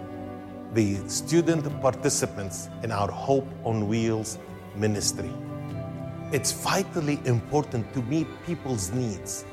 the 0.73 0.97
student 1.07 1.63
participants 1.81 2.69
in 2.83 2.91
our 2.91 3.09
Hope 3.09 3.47
on 3.63 3.87
Wheels 3.87 4.37
ministry. 4.75 5.31
It's 6.31 6.51
vitally 6.51 7.19
important 7.25 7.93
to 7.93 8.01
meet 8.03 8.27
people's 8.45 8.91
needs. 8.91 9.45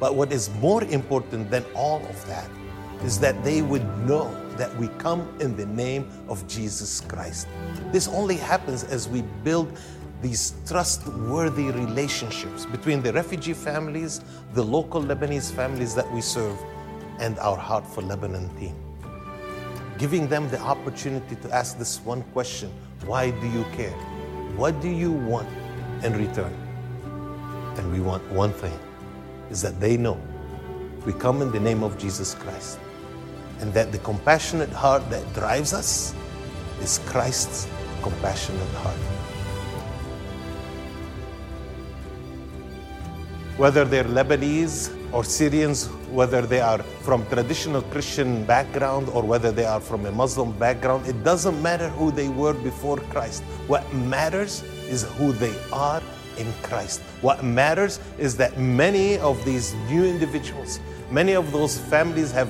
But 0.00 0.14
what 0.14 0.32
is 0.32 0.50
more 0.60 0.82
important 0.84 1.50
than 1.50 1.64
all 1.74 2.04
of 2.06 2.26
that 2.26 2.48
is 3.04 3.18
that 3.18 3.42
they 3.42 3.62
would 3.62 3.86
know 4.06 4.32
that 4.56 4.74
we 4.76 4.88
come 4.98 5.28
in 5.40 5.56
the 5.56 5.66
name 5.66 6.08
of 6.28 6.46
Jesus 6.46 7.00
Christ. 7.00 7.48
This 7.90 8.06
only 8.08 8.36
happens 8.36 8.84
as 8.84 9.08
we 9.08 9.22
build 9.42 9.76
these 10.20 10.54
trustworthy 10.66 11.70
relationships 11.72 12.64
between 12.66 13.02
the 13.02 13.12
refugee 13.12 13.54
families, 13.54 14.20
the 14.54 14.62
local 14.62 15.02
Lebanese 15.02 15.50
families 15.50 15.94
that 15.94 16.10
we 16.12 16.20
serve, 16.20 16.56
and 17.18 17.38
our 17.40 17.56
Heart 17.56 17.86
for 17.86 18.02
Lebanon 18.02 18.48
team. 18.56 18.76
Giving 19.98 20.28
them 20.28 20.48
the 20.48 20.60
opportunity 20.60 21.36
to 21.36 21.50
ask 21.52 21.76
this 21.78 22.00
one 22.00 22.22
question 22.32 22.70
Why 23.04 23.30
do 23.30 23.48
you 23.48 23.64
care? 23.72 23.96
What 24.56 24.80
do 24.80 24.88
you 24.88 25.10
want 25.10 25.48
in 26.04 26.12
return? 26.12 26.52
And 27.76 27.92
we 27.92 28.00
want 28.00 28.22
one 28.30 28.52
thing 28.52 28.78
is 29.50 29.60
that 29.62 29.80
they 29.80 29.96
know 29.96 30.20
we 31.04 31.12
come 31.12 31.42
in 31.42 31.50
the 31.50 31.60
name 31.60 31.82
of 31.82 31.98
Jesus 31.98 32.34
Christ 32.34 32.78
and 33.62 33.72
that 33.72 33.92
the 33.92 33.98
compassionate 33.98 34.70
heart 34.70 35.08
that 35.08 35.22
drives 35.32 35.72
us 35.72 36.14
is 36.80 36.98
Christ's 37.06 37.68
compassionate 38.02 38.74
heart. 38.82 38.96
Whether 43.56 43.84
they're 43.84 44.04
Lebanese 44.04 44.90
or 45.12 45.22
Syrians, 45.22 45.86
whether 46.10 46.42
they 46.42 46.60
are 46.60 46.82
from 47.06 47.24
traditional 47.26 47.82
Christian 47.82 48.44
background 48.44 49.08
or 49.10 49.22
whether 49.22 49.52
they 49.52 49.64
are 49.64 49.80
from 49.80 50.06
a 50.06 50.10
Muslim 50.10 50.50
background, 50.58 51.06
it 51.06 51.22
doesn't 51.22 51.62
matter 51.62 51.88
who 51.90 52.10
they 52.10 52.28
were 52.28 52.54
before 52.54 52.96
Christ. 53.14 53.44
What 53.68 53.84
matters 53.94 54.64
is 54.88 55.04
who 55.16 55.30
they 55.32 55.54
are 55.72 56.02
in 56.36 56.52
Christ. 56.62 57.00
What 57.20 57.44
matters 57.44 58.00
is 58.18 58.36
that 58.38 58.58
many 58.58 59.18
of 59.18 59.44
these 59.44 59.74
new 59.88 60.04
individuals, 60.04 60.80
many 61.10 61.34
of 61.34 61.52
those 61.52 61.78
families 61.78 62.32
have 62.32 62.48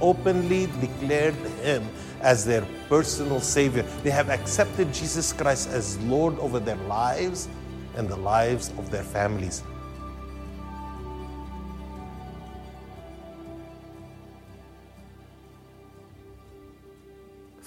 openly 0.00 0.66
declared 0.80 1.34
Him 1.62 1.86
as 2.20 2.44
their 2.44 2.66
personal 2.88 3.40
Savior. 3.40 3.82
They 4.02 4.10
have 4.10 4.30
accepted 4.30 4.92
Jesus 4.92 5.32
Christ 5.32 5.70
as 5.70 5.98
Lord 6.00 6.38
over 6.38 6.58
their 6.60 6.76
lives 6.88 7.48
and 7.96 8.08
the 8.08 8.16
lives 8.16 8.70
of 8.78 8.90
their 8.90 9.02
families. 9.02 9.62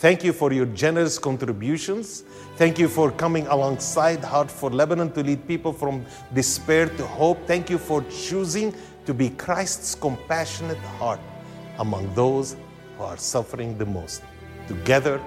Thank 0.02 0.24
you 0.24 0.34
for 0.34 0.52
your 0.52 0.66
generous 0.66 1.20
contributions. 1.20 2.24
Thank 2.56 2.80
you 2.80 2.88
for 2.88 3.12
coming 3.12 3.46
alongside 3.46 4.24
Heart 4.24 4.50
for 4.50 4.72
Lebanon 4.72 5.12
to 5.12 5.22
lead 5.22 5.48
people 5.48 5.72
from 5.72 6.04
despair 6.34 6.88
to 6.88 7.06
hope. 7.06 7.46
Thank 7.46 7.70
you 7.70 7.78
for 7.78 8.04
choosing 8.06 8.74
to 9.06 9.14
be 9.14 9.30
Christ's 9.30 9.94
compassionate 9.94 10.80
heart 10.98 11.20
among 11.80 12.14
those 12.16 12.56
who 12.98 13.04
are 13.04 13.18
suffering 13.18 13.78
the 13.78 13.86
most. 13.86 14.24
Together, 14.68 15.22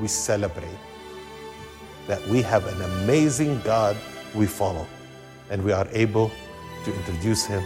we 0.00 0.08
celebrate 0.08 0.78
that 2.06 2.26
we 2.28 2.42
have 2.42 2.66
an 2.66 2.82
amazing 3.02 3.60
God 3.62 3.96
we 4.34 4.46
follow, 4.46 4.86
and 5.50 5.62
we 5.62 5.72
are 5.72 5.86
able 5.92 6.30
to 6.84 6.94
introduce 6.94 7.46
Him 7.46 7.62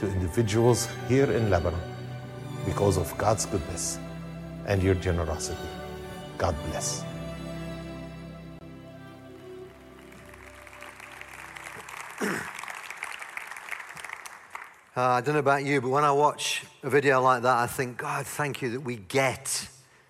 to 0.00 0.06
individuals 0.06 0.88
here 1.08 1.30
in 1.30 1.50
Lebanon 1.50 1.80
because 2.64 2.96
of 2.96 3.16
God's 3.18 3.46
goodness 3.46 3.98
and 4.66 4.82
your 4.82 4.94
generosity. 4.94 5.68
God 6.38 6.54
bless. 6.70 7.04
Uh, 14.96 15.02
I 15.02 15.22
don't 15.22 15.34
know 15.34 15.40
about 15.40 15.64
you, 15.64 15.80
but 15.80 15.88
when 15.88 16.04
I 16.04 16.12
watch 16.12 16.62
a 16.84 16.88
video 16.88 17.20
like 17.20 17.42
that, 17.42 17.56
I 17.56 17.66
think, 17.66 17.96
God, 17.96 18.24
thank 18.24 18.62
you 18.62 18.70
that 18.70 18.80
we 18.82 18.94
get 18.94 19.66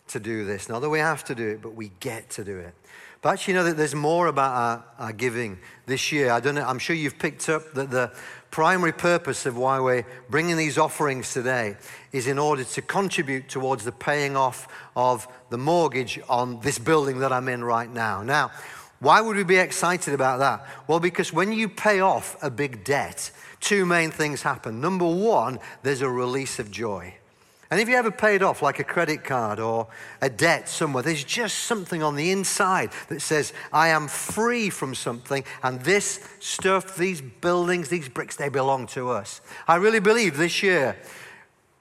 to 0.09 0.20
do 0.20 0.44
this. 0.44 0.68
Not 0.68 0.81
that 0.81 0.90
we 0.90 0.99
have 0.99 1.25
to 1.25 1.35
do 1.35 1.49
it, 1.49 1.62
but 1.62 1.75
we 1.75 1.90
get 2.01 2.29
to 2.31 2.44
do 2.44 2.59
it. 2.59 2.75
But 3.23 3.31
actually, 3.31 3.55
you 3.55 3.61
know 3.61 3.64
that 3.64 3.79
there's 3.79 3.94
more 3.94 4.27
about 4.27 4.55
our, 4.55 4.85
our 5.07 5.12
giving 5.14 5.59
this 5.87 6.12
year. 6.12 6.31
I 6.31 6.40
don't 6.40 6.55
know, 6.55 6.66
I'm 6.66 6.79
sure 6.79 6.94
you've 6.94 7.18
picked 7.18 7.49
up 7.49 7.73
that 7.73 7.90
the 7.90 8.12
primary 8.51 8.92
purpose 8.92 9.47
of 9.47 9.57
why 9.57 9.81
we're 9.81 10.05
bringing 10.29 10.59
these 10.59 10.77
offerings 10.77 11.33
today 11.33 11.79
is 12.12 12.27
in 12.27 12.38
order 12.38 12.64
to 12.64 12.83
contribute 12.83 13.49
towards 13.49 13.85
the 13.85 13.92
paying 13.92 14.37
off 14.37 14.68
of 14.94 15.27
the 15.49 15.57
mortgage 15.57 16.20
on 16.29 16.61
this 16.61 16.79
building 16.79 17.20
that 17.20 17.33
I'm 17.33 17.49
in 17.49 17.64
right 17.64 17.90
now. 17.90 18.23
Now, 18.23 18.51
why 19.01 19.21
would 19.21 19.37
we 19.37 19.45
be 19.45 19.57
excited 19.57 20.15
about 20.15 20.39
that? 20.39 20.67
Well, 20.87 21.01
because 21.01 21.33
when 21.33 21.53
you 21.53 21.69
pay 21.69 22.01
off 22.01 22.37
a 22.43 22.51
big 22.51 22.85
debt, 22.85 23.31
two 23.61 23.85
main 23.85 24.11
things 24.11 24.43
happen. 24.43 24.81
Number 24.81 25.07
one, 25.07 25.59
there's 25.83 26.03
a 26.03 26.09
release 26.09 26.59
of 26.59 26.71
joy. 26.71 27.15
And 27.71 27.81
if 27.81 27.89
you 27.89 27.97
ever 27.97 28.11
paid 28.11 28.43
off 28.43 28.63
like 28.63 28.79
a 28.79 28.85
credit 28.85 29.25
card 29.25 29.59
or 29.59 29.89
a 30.21 30.31
debt 30.31 30.69
somewhere, 30.69 31.03
there's 31.03 31.25
just 31.25 31.61
something 31.61 32.03
on 32.03 32.15
the 32.15 32.31
inside 32.31 32.93
that 33.09 33.21
says, 33.21 33.53
I 33.73 33.89
am 33.89 34.07
free 34.07 34.71
from 34.71 34.95
something, 34.95 35.45
and 35.63 35.81
this 35.81 36.27
stuff, 36.41 36.97
these 36.97 37.21
buildings, 37.21 37.89
these 37.89 38.09
bricks, 38.09 38.37
they 38.37 38.49
belong 38.49 38.87
to 38.89 39.11
us. 39.11 39.41
I 39.67 39.77
really 39.77 39.99
believe 39.99 40.37
this 40.37 40.63
year, 40.63 40.97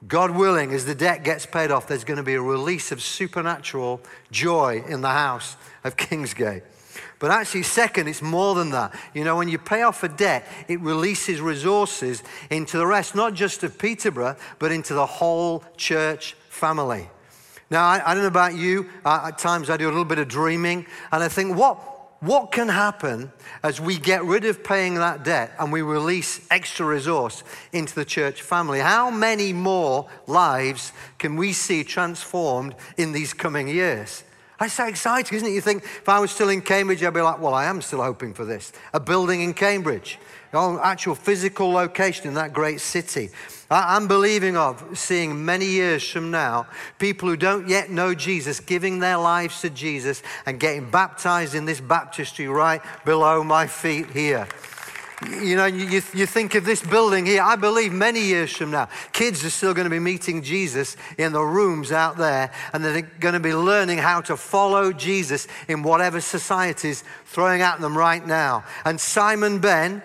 God 0.08 0.32
willing, 0.32 0.74
as 0.74 0.86
the 0.86 0.96
debt 0.96 1.24
gets 1.24 1.46
paid 1.46 1.70
off, 1.70 1.88
there's 1.88 2.04
going 2.04 2.18
to 2.18 2.24
be 2.24 2.34
a 2.34 2.42
release 2.42 2.92
of 2.92 3.02
supernatural 3.02 4.02
joy 4.32 4.84
in 4.88 5.02
the 5.02 5.10
house 5.10 5.58
of 5.84 5.96
Kingsgate. 5.96 6.64
But 7.24 7.32
actually, 7.32 7.64
second, 7.64 8.10
it's 8.10 8.22
more 8.22 8.54
than 8.54 8.72
that. 8.72 8.94
You 9.14 9.24
know, 9.24 9.38
when 9.38 9.48
you 9.48 9.58
pay 9.58 9.84
off 9.84 10.04
a 10.04 10.10
debt, 10.10 10.46
it 10.68 10.82
releases 10.82 11.40
resources 11.40 12.22
into 12.50 12.78
the 12.78 12.86
rest, 12.86 13.16
not 13.16 13.34
just 13.34 13.64
of 13.64 13.80
Peterborough, 13.80 14.36
but 14.60 14.74
into 14.74 14.94
the 14.94 15.06
whole 15.06 15.64
church 15.78 16.36
family. 16.50 17.10
Now, 17.72 17.86
I, 17.86 18.02
I 18.06 18.14
don't 18.14 18.24
know 18.24 18.28
about 18.28 18.56
you, 18.56 18.90
uh, 19.06 19.28
at 19.28 19.38
times 19.38 19.70
I 19.70 19.78
do 19.78 19.86
a 19.86 19.88
little 19.88 20.04
bit 20.04 20.20
of 20.20 20.28
dreaming, 20.28 20.86
and 21.14 21.24
I 21.24 21.30
think, 21.30 21.56
what, 21.56 21.78
what 22.22 22.52
can 22.52 22.68
happen 22.68 23.32
as 23.64 23.80
we 23.80 23.98
get 23.98 24.26
rid 24.26 24.44
of 24.44 24.62
paying 24.62 24.96
that 24.96 25.24
debt 25.24 25.54
and 25.60 25.72
we 25.72 25.82
release 25.82 26.46
extra 26.52 26.86
resource 26.86 27.46
into 27.72 27.96
the 27.96 28.04
church 28.04 28.42
family? 28.42 28.82
How 28.82 29.10
many 29.10 29.54
more 29.54 30.10
lives 30.28 30.92
can 31.20 31.38
we 31.38 31.54
see 31.54 31.86
transformed 31.86 32.76
in 32.98 33.14
these 33.14 33.34
coming 33.34 33.70
years? 33.70 34.26
That's 34.60 34.74
so 34.74 34.86
exciting, 34.86 35.36
isn't 35.36 35.50
it? 35.50 35.52
You 35.52 35.62
think 35.62 35.84
if 35.84 36.08
I 36.08 36.20
was 36.20 36.32
still 36.32 36.50
in 36.50 36.62
Cambridge, 36.62 37.04
I'd 37.04 37.14
be 37.14 37.22
like, 37.22 37.40
well, 37.40 37.54
I 37.54 37.66
am 37.66 37.82
still 37.82 38.02
hoping 38.02 38.34
for 38.34 38.46
this. 38.46 38.72
A 38.94 39.00
building 39.00 39.42
in 39.42 39.54
Cambridge, 39.54 40.20
an 40.54 40.80
actual 40.82 41.16
physical 41.16 41.72
location 41.72 42.28
in 42.28 42.36
that 42.36 42.54
great 42.54 42.80
city. 42.80 43.30
I'm 43.70 44.08
believing 44.08 44.56
of 44.56 44.98
seeing 44.98 45.44
many 45.44 45.66
years 45.66 46.08
from 46.08 46.30
now 46.30 46.68
people 47.00 47.28
who 47.28 47.36
don't 47.36 47.68
yet 47.68 47.90
know 47.90 48.14
Jesus 48.14 48.60
giving 48.60 49.00
their 49.00 49.18
lives 49.18 49.62
to 49.62 49.70
Jesus 49.72 50.22
and 50.46 50.60
getting 50.60 50.90
baptized 50.92 51.56
in 51.56 51.66
this 51.66 51.82
baptistry 51.82 52.48
right 52.48 52.82
below 53.04 53.44
my 53.44 53.66
feet 53.66 54.12
here. 54.12 54.48
You 55.30 55.56
know, 55.56 55.66
you, 55.66 56.02
you 56.14 56.26
think 56.26 56.56
of 56.56 56.66
this 56.66 56.82
building 56.82 57.26
here, 57.26 57.42
I 57.42 57.56
believe 57.56 57.92
many 57.94 58.22
years 58.22 58.52
from 58.52 58.72
now, 58.72 58.90
kids 59.12 59.44
are 59.46 59.50
still 59.50 59.74
going 59.74 59.86
to 59.86 59.90
be 59.90 60.00
meeting 60.00 60.42
Jesus 60.42 60.98
in 61.18 61.34
the 61.34 61.42
rooms 61.42 61.92
out 61.92 62.18
there, 62.18 62.52
and 62.74 62.84
they're 62.84 63.02
going 63.02 63.34
to 63.34 63.40
be 63.40 63.54
learning 63.54 64.00
how 64.00 64.22
to 64.22 64.38
follow 64.38 64.92
Jesus 64.92 65.48
in 65.68 65.84
whatever 65.84 66.22
society's 66.22 67.04
throwing 67.26 67.62
at 67.62 67.80
them 67.82 67.98
right 67.98 68.26
now. 68.26 68.64
And 68.86 69.00
Simon 69.00 69.60
Ben, 69.60 70.02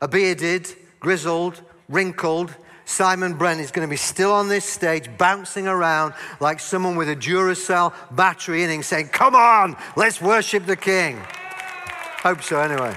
a 0.00 0.08
bearded, 0.08 0.72
grizzled, 0.98 1.60
wrinkled, 1.88 2.54
Simon 2.84 3.34
Brent 3.34 3.60
is 3.60 3.70
going 3.70 3.86
to 3.86 3.90
be 3.90 3.96
still 3.96 4.32
on 4.32 4.48
this 4.48 4.64
stage, 4.64 5.08
bouncing 5.16 5.68
around 5.68 6.12
like 6.40 6.58
someone 6.58 6.96
with 6.96 7.08
a 7.08 7.14
Duracell 7.14 7.94
battery 8.10 8.64
in 8.64 8.70
him, 8.70 8.82
saying, 8.82 9.08
Come 9.08 9.36
on, 9.36 9.76
let's 9.94 10.20
worship 10.20 10.66
the 10.66 10.76
King. 10.76 11.16
Hope 12.22 12.42
so, 12.42 12.58
anyway. 12.60 12.96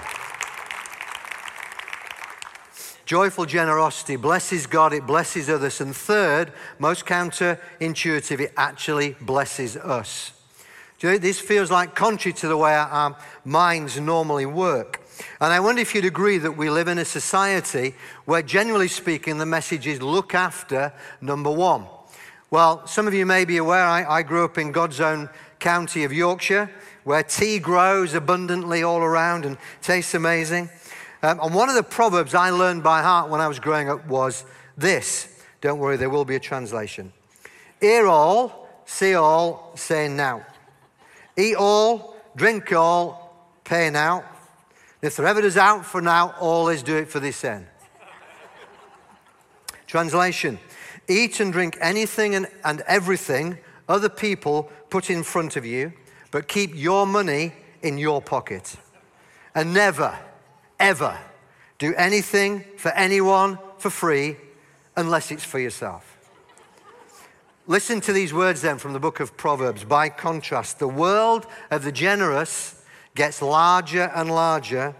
Joyful 3.05 3.45
generosity 3.45 4.15
blesses 4.15 4.65
God, 4.65 4.93
it 4.93 5.05
blesses 5.05 5.49
others. 5.49 5.81
And 5.81 5.95
third, 5.95 6.53
most 6.79 7.05
counterintuitive, 7.05 8.39
it 8.39 8.53
actually 8.55 9.15
blesses 9.19 9.75
us. 9.75 10.31
Do 10.99 11.07
you 11.07 11.13
know, 11.13 11.19
this 11.19 11.39
feels 11.39 11.69
like 11.69 11.95
contrary 11.95 12.33
to 12.35 12.47
the 12.47 12.55
way 12.55 12.73
our 12.73 13.17
minds 13.43 13.99
normally 13.99 14.45
work. 14.45 15.01
And 15.41 15.51
I 15.51 15.59
wonder 15.59 15.81
if 15.81 15.93
you'd 15.93 16.05
agree 16.05 16.37
that 16.37 16.53
we 16.53 16.69
live 16.69 16.87
in 16.87 16.97
a 16.97 17.05
society 17.05 17.93
where, 18.25 18.41
generally 18.41 18.87
speaking, 18.87 19.37
the 19.37 19.45
message 19.45 19.85
is 19.85 20.01
look 20.01 20.33
after 20.33 20.93
number 21.19 21.51
one. 21.51 21.85
Well, 22.49 22.87
some 22.87 23.07
of 23.07 23.13
you 23.13 23.25
may 23.25 23.45
be 23.45 23.57
aware 23.57 23.83
I, 23.83 24.05
I 24.05 24.23
grew 24.23 24.45
up 24.45 24.57
in 24.57 24.71
God's 24.71 25.01
own 25.01 25.29
county 25.59 26.03
of 26.03 26.13
Yorkshire, 26.13 26.69
where 27.03 27.23
tea 27.23 27.59
grows 27.59 28.13
abundantly 28.13 28.83
all 28.83 28.99
around 28.99 29.45
and 29.45 29.57
tastes 29.81 30.13
amazing. 30.13 30.69
Um, 31.23 31.39
and 31.41 31.55
one 31.55 31.69
of 31.69 31.75
the 31.75 31.83
proverbs 31.83 32.36
I 32.36 32.49
learned 32.49 32.83
by 32.83 33.01
heart 33.01 33.29
when 33.29 33.39
I 33.39 33.47
was 33.47 33.57
growing 33.57 33.89
up 33.89 34.05
was 34.07 34.43
this. 34.77 35.41
Don't 35.62 35.79
worry, 35.79 35.95
there 35.95 36.09
will 36.09 36.25
be 36.25 36.36
a 36.36 36.39
translation. 36.39 37.13
Hear 37.79 38.07
all, 38.07 38.67
see 38.86 39.15
all, 39.15 39.71
say 39.75 40.09
now. 40.09 40.45
Eat 41.38 41.55
all, 41.55 42.17
drink 42.36 42.73
all, 42.73 43.47
pay 43.63 43.89
now. 43.89 44.25
If 45.01 45.15
there 45.15 45.25
ever 45.25 45.41
does 45.41 45.55
out 45.55 45.86
for 45.86 46.01
now, 46.01 46.36
always 46.39 46.83
do 46.83 46.97
it 46.97 47.07
for 47.07 47.21
this 47.21 47.43
end. 47.43 47.67
Translation 49.88 50.59
Eat 51.07 51.39
and 51.39 51.51
drink 51.51 51.77
anything 51.81 52.36
and, 52.36 52.47
and 52.63 52.81
everything 52.88 53.57
other 53.89 54.09
people 54.09 54.71
put 54.89 55.09
in 55.09 55.23
front 55.23 55.55
of 55.57 55.65
you, 55.65 55.91
but 56.31 56.47
keep 56.47 56.71
your 56.73 57.05
money 57.05 57.53
in 57.81 57.97
your 57.97 58.21
pocket. 58.21 58.75
And 59.53 59.73
never, 59.73 60.17
ever 60.83 61.17
do 61.79 61.93
anything 61.95 62.63
for 62.77 62.91
anyone 62.91 63.57
for 63.77 63.89
free 63.89 64.35
unless 64.95 65.31
it's 65.31 65.43
for 65.43 65.59
yourself. 65.59 66.17
Listen 67.65 68.01
to 68.01 68.11
these 68.11 68.33
words 68.33 68.61
then 68.61 68.77
from 68.77 68.93
the 68.93 68.99
book 68.99 69.19
of 69.19 69.37
Proverbs. 69.37 69.85
By 69.85 70.09
contrast, 70.09 70.79
the 70.79 70.87
world 70.87 71.47
of 71.71 71.83
the 71.83 71.91
generous 71.91 72.83
gets 73.15 73.41
larger 73.41 74.11
and 74.13 74.29
larger 74.29 74.93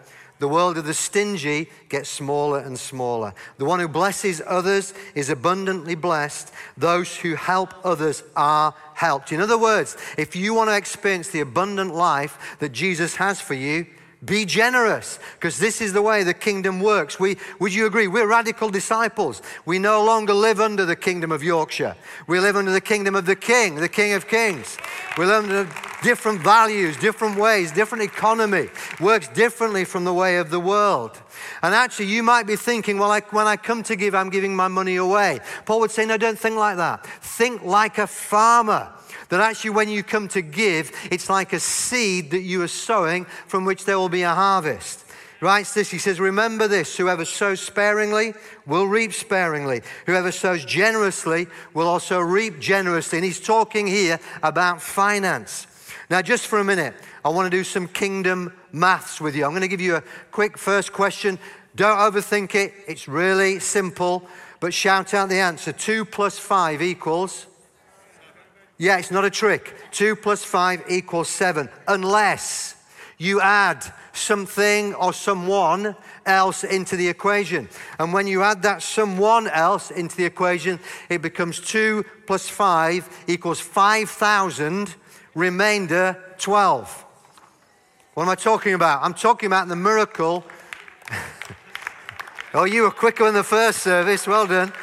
the 0.44 0.50
world 0.50 0.78
of 0.78 0.84
the 0.84 0.94
stingy 0.94 1.70
gets 1.88 2.10
smaller 2.10 2.60
and 2.60 2.78
smaller. 2.78 3.34
The 3.60 3.64
one 3.64 3.80
who 3.80 3.88
blesses 3.88 4.42
others 4.46 4.94
is 5.16 5.30
abundantly 5.30 5.96
blessed. 5.96 6.52
Those 6.76 7.16
who 7.16 7.36
help 7.36 7.74
others 7.86 8.24
are 8.36 8.76
helped. 8.94 9.32
In 9.32 9.40
other 9.40 9.58
words, 9.58 9.96
if 10.18 10.36
you 10.36 10.54
want 10.54 10.70
to 10.70 10.76
experience 10.76 11.30
the 11.30 11.40
abundant 11.40 11.96
life 11.96 12.58
that 12.60 12.74
Jesus 12.74 13.16
has 13.16 13.40
for 13.40 13.54
you, 13.54 13.86
be 14.26 14.46
generous, 14.46 15.20
because 15.34 15.58
this 15.60 15.82
is 15.82 15.92
the 15.92 16.02
way 16.02 16.24
the 16.24 16.34
kingdom 16.34 16.80
works. 16.80 17.20
We, 17.20 17.38
would 17.60 17.74
you 17.74 17.86
agree? 17.86 18.08
We're 18.08 18.28
radical 18.28 18.70
disciples. 18.70 19.42
We 19.66 19.80
no 19.80 20.04
longer 20.04 20.34
live 20.34 20.60
under 20.60 20.86
the 20.86 20.96
kingdom 20.96 21.32
of 21.32 21.44
Yorkshire. 21.44 21.96
We 22.28 22.40
live 22.40 22.56
under 22.56 22.72
the 22.72 22.82
kingdom 22.82 23.16
of 23.16 23.26
the 23.26 23.36
King, 23.36 23.76
the 23.76 23.90
King 23.90 24.14
of 24.14 24.28
Kings. 24.28 24.78
We 25.18 25.26
live 25.26 25.44
under 25.44 25.70
different 26.04 26.42
values, 26.42 26.98
different 26.98 27.38
ways, 27.38 27.72
different 27.72 28.04
economy. 28.04 28.70
Works 29.00 29.28
differently 29.30 29.84
from 29.86 30.06
the 30.06 30.14
way 30.14 30.38
of 30.38 30.50
the 30.50 30.60
world. 30.60 31.20
And 31.62 31.74
actually, 31.74 32.08
you 32.08 32.24
might 32.24 32.48
be 32.48 32.56
thinking, 32.56 33.00
well, 33.00 33.12
I, 33.12 33.22
when 33.32 33.48
I 33.48 33.58
come 33.58 33.84
to 33.84 33.96
give, 33.96 34.16
I'm 34.16 34.30
giving 34.30 34.56
my 34.56 34.68
money 34.68 34.96
away. 34.96 35.40
Paul 35.66 35.82
would 35.82 35.92
say, 35.92 36.06
no, 36.06 36.18
don't 36.18 36.40
think 36.40 36.56
like 36.56 36.78
that. 36.78 37.06
Think 37.22 37.64
like 37.64 37.98
a 37.98 38.08
farmer. 38.08 38.90
That 39.34 39.42
actually, 39.42 39.72
when 39.72 39.90
you 39.90 40.04
come 40.04 40.28
to 40.28 40.44
give, 40.44 40.92
it's 41.10 41.28
like 41.28 41.54
a 41.54 41.60
seed 41.60 42.30
that 42.30 42.42
you 42.42 42.62
are 42.62 42.68
sowing 42.68 43.26
from 43.48 43.66
which 43.66 43.84
there 43.84 43.98
will 43.98 44.08
be 44.08 44.22
a 44.22 44.30
harvest. 44.30 45.04
Writes 45.42 45.74
this, 45.74 45.90
he 45.90 45.98
says, 45.98 46.20
Remember 46.20 46.68
this 46.68 46.96
whoever 46.96 47.26
sows 47.26 47.60
sparingly 47.60 48.36
will 48.68 48.86
reap 48.86 49.12
sparingly. 49.12 49.82
Whoever 50.06 50.32
sows 50.32 50.64
generously 50.66 51.48
will 51.74 51.88
also 51.88 52.20
reap 52.20 52.60
generously. 52.60 53.18
And 53.18 53.26
he's 53.26 53.40
talking 53.40 53.88
here 53.88 54.20
about 54.44 54.84
finance. 54.84 55.66
Now, 56.12 56.22
just 56.22 56.46
for 56.46 56.60
a 56.60 56.64
minute, 56.64 56.94
I 57.26 57.30
want 57.30 57.52
to 57.52 57.58
do 57.58 57.64
some 57.64 57.88
kingdom 57.88 58.54
maths 58.72 59.20
with 59.20 59.36
you. 59.36 59.46
I'm 59.46 59.52
going 59.54 59.62
to 59.62 59.68
give 59.68 59.82
you 59.82 59.96
a 59.96 60.04
quick 60.32 60.60
first 60.60 60.94
question. 60.94 61.40
Don't 61.76 61.98
overthink 61.98 62.54
it, 62.54 62.72
it's 62.88 63.08
really 63.08 63.58
simple, 63.58 64.28
but 64.60 64.76
shout 64.76 65.16
out 65.16 65.30
the 65.30 65.40
answer. 65.40 65.72
Two 65.72 66.06
plus 66.06 66.38
five 66.38 66.84
equals 66.84 67.48
yeah, 68.78 68.98
it's 68.98 69.12
not 69.12 69.26
a 69.26 69.30
trick. 69.30 69.76
Two 69.92 70.16
plus 70.16 70.44
five 70.44 70.84
equals 70.90 71.30
seven, 71.30 71.70
unless 71.88 72.76
you 73.18 73.40
add 73.40 73.86
something 74.14 74.94
or 74.96 75.14
someone 75.14 75.96
else 76.26 76.64
into 76.64 76.96
the 76.96 77.08
equation. 77.08 77.70
And 78.00 78.14
when 78.14 78.28
you 78.28 78.44
add 78.44 78.62
that 78.64 78.82
someone 78.82 79.48
else 79.48 79.92
into 79.92 80.16
the 80.18 80.26
equation, 80.26 80.80
it 81.10 81.22
becomes 81.22 81.60
two 81.60 82.06
plus 82.28 82.48
five 82.50 83.10
equals 83.28 83.60
5,000, 83.60 84.96
remainder 85.36 86.18
12. 86.38 87.06
What 88.14 88.24
am 88.24 88.30
I 88.30 88.36
talking 88.36 88.74
about? 88.74 89.04
I'm 89.04 89.14
talking 89.14 89.48
about 89.48 89.68
the 89.68 89.76
miracle. 89.76 90.44
oh, 92.54 92.66
you 92.66 92.84
were 92.84 92.92
quicker 92.92 93.28
in 93.28 93.34
the 93.34 93.44
first 93.44 93.80
service. 93.80 94.28
Well 94.28 94.48
done. 94.48 94.74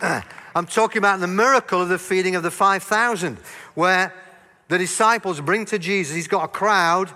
I'm 0.56 0.66
talking 0.66 1.00
about 1.00 1.20
the 1.20 1.26
miracle 1.26 1.82
of 1.82 1.90
the 1.90 1.98
feeding 1.98 2.34
of 2.34 2.42
the 2.42 2.50
5,000, 2.50 3.36
where 3.74 4.14
the 4.68 4.78
disciples 4.78 5.38
bring 5.38 5.66
to 5.66 5.78
Jesus, 5.78 6.16
he's 6.16 6.28
got 6.28 6.44
a 6.44 6.48
crowd. 6.48 7.12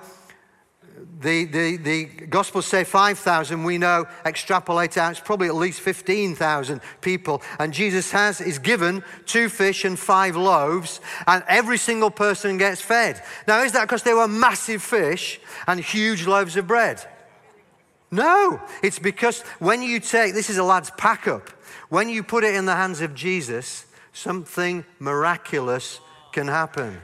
The, 1.20 1.46
the, 1.46 1.76
the 1.78 2.04
Gospels 2.04 2.66
say 2.66 2.84
5,000. 2.84 3.64
We 3.64 3.78
know, 3.78 4.04
extrapolate 4.26 4.98
out, 4.98 5.12
it's 5.12 5.20
probably 5.20 5.48
at 5.48 5.54
least 5.54 5.80
15,000 5.80 6.82
people. 7.00 7.40
And 7.58 7.72
Jesus 7.72 8.10
has, 8.10 8.42
is 8.42 8.58
given 8.58 9.02
two 9.24 9.48
fish 9.48 9.86
and 9.86 9.98
five 9.98 10.36
loaves, 10.36 11.00
and 11.26 11.42
every 11.48 11.78
single 11.78 12.10
person 12.10 12.58
gets 12.58 12.82
fed. 12.82 13.22
Now, 13.48 13.62
is 13.62 13.72
that 13.72 13.86
because 13.86 14.02
they 14.02 14.12
were 14.12 14.28
massive 14.28 14.82
fish 14.82 15.40
and 15.66 15.80
huge 15.80 16.26
loaves 16.26 16.58
of 16.58 16.66
bread? 16.66 17.02
No, 18.10 18.60
it's 18.82 18.98
because 18.98 19.40
when 19.60 19.82
you 19.82 19.98
take, 19.98 20.34
this 20.34 20.50
is 20.50 20.58
a 20.58 20.64
lad's 20.64 20.90
pack 20.98 21.26
up. 21.26 21.48
When 21.90 22.08
you 22.08 22.22
put 22.22 22.44
it 22.44 22.54
in 22.54 22.66
the 22.66 22.76
hands 22.76 23.00
of 23.00 23.14
Jesus, 23.14 23.84
something 24.12 24.84
miraculous 25.00 26.00
can 26.32 26.46
happen. 26.46 27.00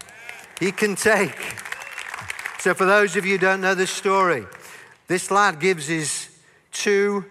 He 0.61 0.70
can 0.72 0.94
take. 0.94 1.57
So, 2.61 2.72
for 2.72 2.87
those 2.87 3.16
of 3.16 3.27
you 3.27 3.33
who 3.33 3.38
don't 3.38 3.61
know 3.61 3.75
this 3.75 3.90
story, 3.90 4.46
this 5.09 5.31
lad 5.31 5.59
gives 5.59 5.88
his 5.88 6.29
two, 6.70 7.25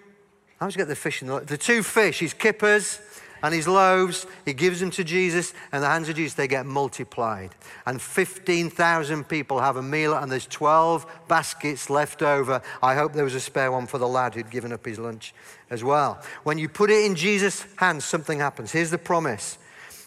I 0.60 0.66
always 0.66 0.76
get 0.76 0.90
the 0.90 0.98
fish 0.98 1.22
in 1.22 1.30
the, 1.30 1.40
the 1.40 1.58
two 1.58 1.82
fish, 1.82 2.20
his 2.20 2.34
kippers 2.34 3.00
and 3.46 3.54
his 3.54 3.68
loaves, 3.68 4.26
he 4.44 4.54
gives 4.54 4.80
them 4.80 4.90
to 4.90 5.04
Jesus, 5.04 5.54
and 5.72 5.84
the 5.84 5.88
hands 5.88 6.10
of 6.10 6.16
Jesus, 6.16 6.34
they 6.34 6.48
get 6.48 6.66
multiplied. 6.66 7.52
And 7.86 8.02
15,000 8.02 9.24
people 9.26 9.60
have 9.60 9.78
a 9.78 9.84
meal, 9.84 10.16
and 10.16 10.32
there's 10.32 10.48
12 10.48 11.06
baskets 11.28 11.92
left 11.92 12.24
over. 12.24 12.64
I 12.82 12.96
hope 12.96 13.14
there 13.14 13.24
was 13.24 13.36
a 13.36 13.40
spare 13.40 13.72
one 13.72 13.86
for 13.86 14.00
the 14.00 14.08
lad 14.08 14.34
who'd 14.34 14.50
given 14.50 14.74
up 14.74 14.84
his 14.84 14.98
lunch 14.98 15.36
as 15.70 15.84
well. 15.84 16.24
When 16.42 16.58
you 16.58 16.68
put 16.68 16.90
it 16.90 17.06
in 17.06 17.14
Jesus' 17.14 17.68
hands, 17.76 18.04
something 18.04 18.40
happens. 18.40 18.72
Here's 18.72 18.90
the 18.90 18.98
promise 18.98 19.60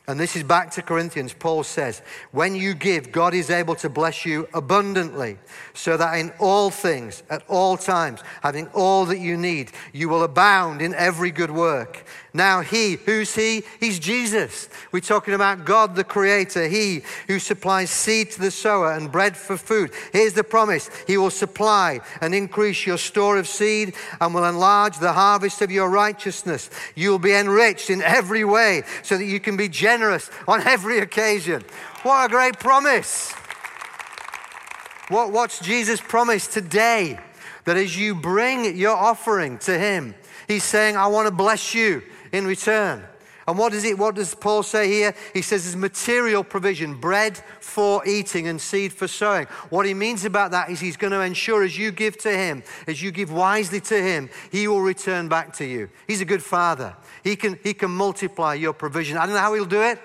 and 0.08 0.18
this 0.18 0.36
is 0.36 0.42
back 0.42 0.70
to 0.70 0.80
Corinthians. 0.80 1.34
Paul 1.34 1.62
says, 1.62 2.00
When 2.32 2.54
you 2.54 2.72
give, 2.72 3.12
God 3.12 3.34
is 3.34 3.50
able 3.50 3.74
to 3.76 3.90
bless 3.90 4.24
you 4.24 4.48
abundantly, 4.54 5.36
so 5.74 5.98
that 5.98 6.14
in 6.14 6.32
all 6.38 6.70
things, 6.70 7.22
at 7.28 7.42
all 7.46 7.76
times, 7.76 8.20
having 8.42 8.68
all 8.68 9.04
that 9.04 9.18
you 9.18 9.36
need, 9.36 9.70
you 9.92 10.08
will 10.08 10.22
abound 10.22 10.80
in 10.80 10.94
every 10.94 11.30
good 11.30 11.50
work. 11.50 12.06
Now, 12.32 12.62
He, 12.62 12.94
who's 12.94 13.34
He? 13.34 13.64
He's 13.80 13.98
Jesus. 13.98 14.70
We're 14.92 15.00
talking 15.00 15.34
about 15.34 15.66
God 15.66 15.94
the 15.94 16.04
Creator, 16.04 16.68
He 16.68 17.02
who 17.26 17.38
supplies 17.38 17.90
seed 17.90 18.30
to 18.30 18.40
the 18.40 18.50
sower 18.50 18.92
and 18.92 19.12
bread 19.12 19.36
for 19.36 19.58
food. 19.58 19.92
Here's 20.14 20.32
the 20.32 20.44
promise 20.44 20.88
He 21.06 21.18
will 21.18 21.30
supply 21.30 22.00
and 22.22 22.34
increase 22.34 22.86
your 22.86 22.98
store 22.98 23.36
of 23.36 23.46
seed 23.46 23.94
and 24.22 24.32
will 24.32 24.46
enlarge 24.46 24.98
the 24.98 25.12
harvest 25.12 25.60
of 25.60 25.70
your 25.70 25.90
righteousness. 25.90 26.70
You'll 26.94 27.18
be 27.18 27.34
enriched 27.34 27.90
in 27.90 28.00
every 28.00 28.44
way 28.44 28.84
so 29.02 29.18
that 29.18 29.26
you 29.26 29.38
can 29.38 29.58
be 29.58 29.68
generous 29.68 29.97
generous 29.98 30.30
on 30.46 30.62
every 30.62 31.00
occasion. 31.00 31.64
What 32.02 32.26
a 32.26 32.28
great 32.28 32.58
promise. 32.60 33.32
What, 35.08 35.32
what's 35.32 35.58
Jesus' 35.58 36.00
promised 36.00 36.52
today? 36.52 37.18
That 37.64 37.76
as 37.76 37.98
you 37.98 38.14
bring 38.14 38.76
your 38.76 38.96
offering 38.96 39.58
to 39.60 39.76
Him, 39.76 40.14
He's 40.46 40.64
saying, 40.64 40.96
I 40.96 41.08
want 41.08 41.26
to 41.26 41.34
bless 41.34 41.74
you 41.74 42.02
in 42.30 42.46
return. 42.46 43.02
And 43.48 43.56
what 43.56 43.72
does, 43.72 43.82
it, 43.82 43.98
what 43.98 44.14
does 44.14 44.34
Paul 44.34 44.62
say 44.62 44.88
here? 44.88 45.14
He 45.32 45.40
says 45.40 45.64
there's 45.64 45.74
material 45.74 46.44
provision, 46.44 46.94
bread 47.00 47.38
for 47.60 48.06
eating 48.06 48.46
and 48.46 48.60
seed 48.60 48.92
for 48.92 49.08
sowing. 49.08 49.46
What 49.70 49.86
he 49.86 49.94
means 49.94 50.26
about 50.26 50.50
that 50.50 50.68
is 50.68 50.80
he's 50.80 50.98
going 50.98 51.14
to 51.14 51.22
ensure 51.22 51.64
as 51.64 51.78
you 51.78 51.90
give 51.90 52.18
to 52.18 52.30
him, 52.30 52.62
as 52.86 53.02
you 53.02 53.10
give 53.10 53.32
wisely 53.32 53.80
to 53.80 54.02
him, 54.02 54.28
he 54.52 54.68
will 54.68 54.82
return 54.82 55.30
back 55.30 55.54
to 55.54 55.64
you. 55.64 55.88
He's 56.06 56.20
a 56.20 56.26
good 56.26 56.42
father. 56.42 56.94
He 57.24 57.36
can, 57.36 57.58
he 57.64 57.72
can 57.72 57.90
multiply 57.90 58.52
your 58.52 58.74
provision. 58.74 59.16
I 59.16 59.24
don't 59.24 59.34
know 59.34 59.40
how 59.40 59.54
he'll 59.54 59.64
do 59.64 59.80
it. 59.80 59.98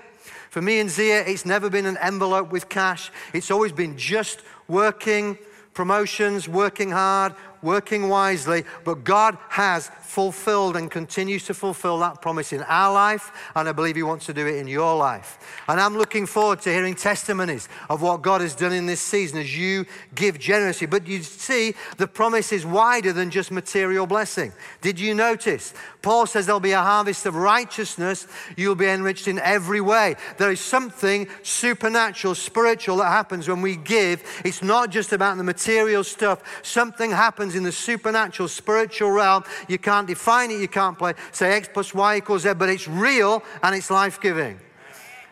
For 0.49 0.61
me 0.61 0.79
and 0.79 0.89
Zia, 0.89 1.25
it's 1.25 1.45
never 1.45 1.69
been 1.69 1.85
an 1.85 1.97
envelope 1.97 2.49
with 2.49 2.69
cash. 2.69 3.11
It's 3.33 3.51
always 3.51 3.73
been 3.73 3.97
just 3.97 4.39
working, 4.69 5.37
promotions, 5.73 6.47
working 6.47 6.91
hard, 6.91 7.33
working 7.63 8.09
wisely, 8.09 8.63
but 8.83 9.03
God 9.03 9.37
has 9.49 9.89
fulfilled 10.01 10.75
and 10.75 10.91
continues 10.91 11.45
to 11.45 11.53
fulfill 11.55 11.97
that 11.99 12.21
promise 12.21 12.53
in 12.53 12.61
our 12.63 12.93
life, 12.93 13.31
and 13.55 13.67
I 13.67 13.71
believe 13.71 13.95
He 13.95 14.03
wants 14.03 14.27
to 14.27 14.33
do 14.33 14.45
it 14.45 14.57
in 14.57 14.67
your 14.67 14.95
life. 14.95 15.63
And 15.67 15.79
I'm 15.79 15.97
looking 15.97 16.27
forward 16.27 16.61
to 16.61 16.69
hearing 16.69 16.93
testimonies 16.93 17.67
of 17.89 18.01
what 18.01 18.21
God 18.21 18.41
has 18.41 18.53
done 18.53 18.73
in 18.73 18.85
this 18.85 19.01
season 19.01 19.39
as 19.39 19.57
you 19.57 19.85
give 20.13 20.37
generously. 20.37 20.85
But 20.85 21.07
you 21.07 21.23
see, 21.23 21.73
the 21.97 22.07
promise 22.07 22.51
is 22.51 22.65
wider 22.65 23.13
than 23.13 23.31
just 23.31 23.49
material 23.49 24.05
blessing. 24.05 24.53
Did 24.81 24.99
you 24.99 25.15
notice? 25.15 25.73
Paul 26.03 26.27
says 26.27 26.45
there'll 26.45 26.59
be 26.59 26.73
a 26.73 26.81
harvest 26.81 27.25
of 27.25 27.33
righteousness, 27.33 28.27
you'll 28.57 28.75
be 28.75 28.87
enriched 28.87 29.29
in 29.29 29.39
every 29.39 29.79
way. 29.79 30.15
There 30.37 30.51
is 30.51 30.59
something 30.59 31.29
supernatural, 31.43 32.35
spiritual 32.35 32.97
that 32.97 33.05
happens 33.05 33.47
when 33.47 33.61
we 33.61 33.77
give. 33.77 34.21
It's 34.43 34.61
not 34.61 34.89
just 34.89 35.13
about 35.13 35.37
the 35.37 35.45
material 35.45 36.03
stuff, 36.03 36.61
something 36.61 37.09
happens 37.09 37.55
in 37.55 37.63
the 37.63 37.71
supernatural, 37.71 38.49
spiritual 38.49 39.11
realm. 39.11 39.45
You 39.69 39.79
can't 39.79 40.05
define 40.05 40.51
it, 40.51 40.59
you 40.59 40.67
can't 40.67 40.99
play, 40.99 41.13
say 41.31 41.53
X 41.53 41.69
plus 41.73 41.93
Y 41.93 42.17
equals 42.17 42.41
Z, 42.41 42.55
but 42.55 42.67
it's 42.67 42.87
real 42.87 43.41
and 43.63 43.73
it's 43.73 43.89
life 43.89 44.19
giving. 44.19 44.59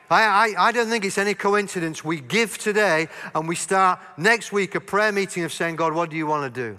I, 0.10 0.24
I, 0.24 0.68
I, 0.68 0.72
don't 0.72 0.88
think 0.88 1.04
it's 1.04 1.18
any 1.18 1.34
coincidence. 1.34 2.04
We 2.04 2.22
give 2.22 2.58
today 2.58 3.08
and 3.36 3.48
we 3.48 3.56
start 3.56 4.00
next 4.18 4.54
week 4.54 4.76
a 4.76 4.82
prayer 4.82 5.12
meeting 5.12 5.44
of 5.44 5.52
saying, 5.52 5.76
God, 5.76 5.94
what 5.94 6.10
do 6.10 6.16
you 6.16 6.28
want 6.28 6.54
to 6.54 6.62
do? 6.62 6.78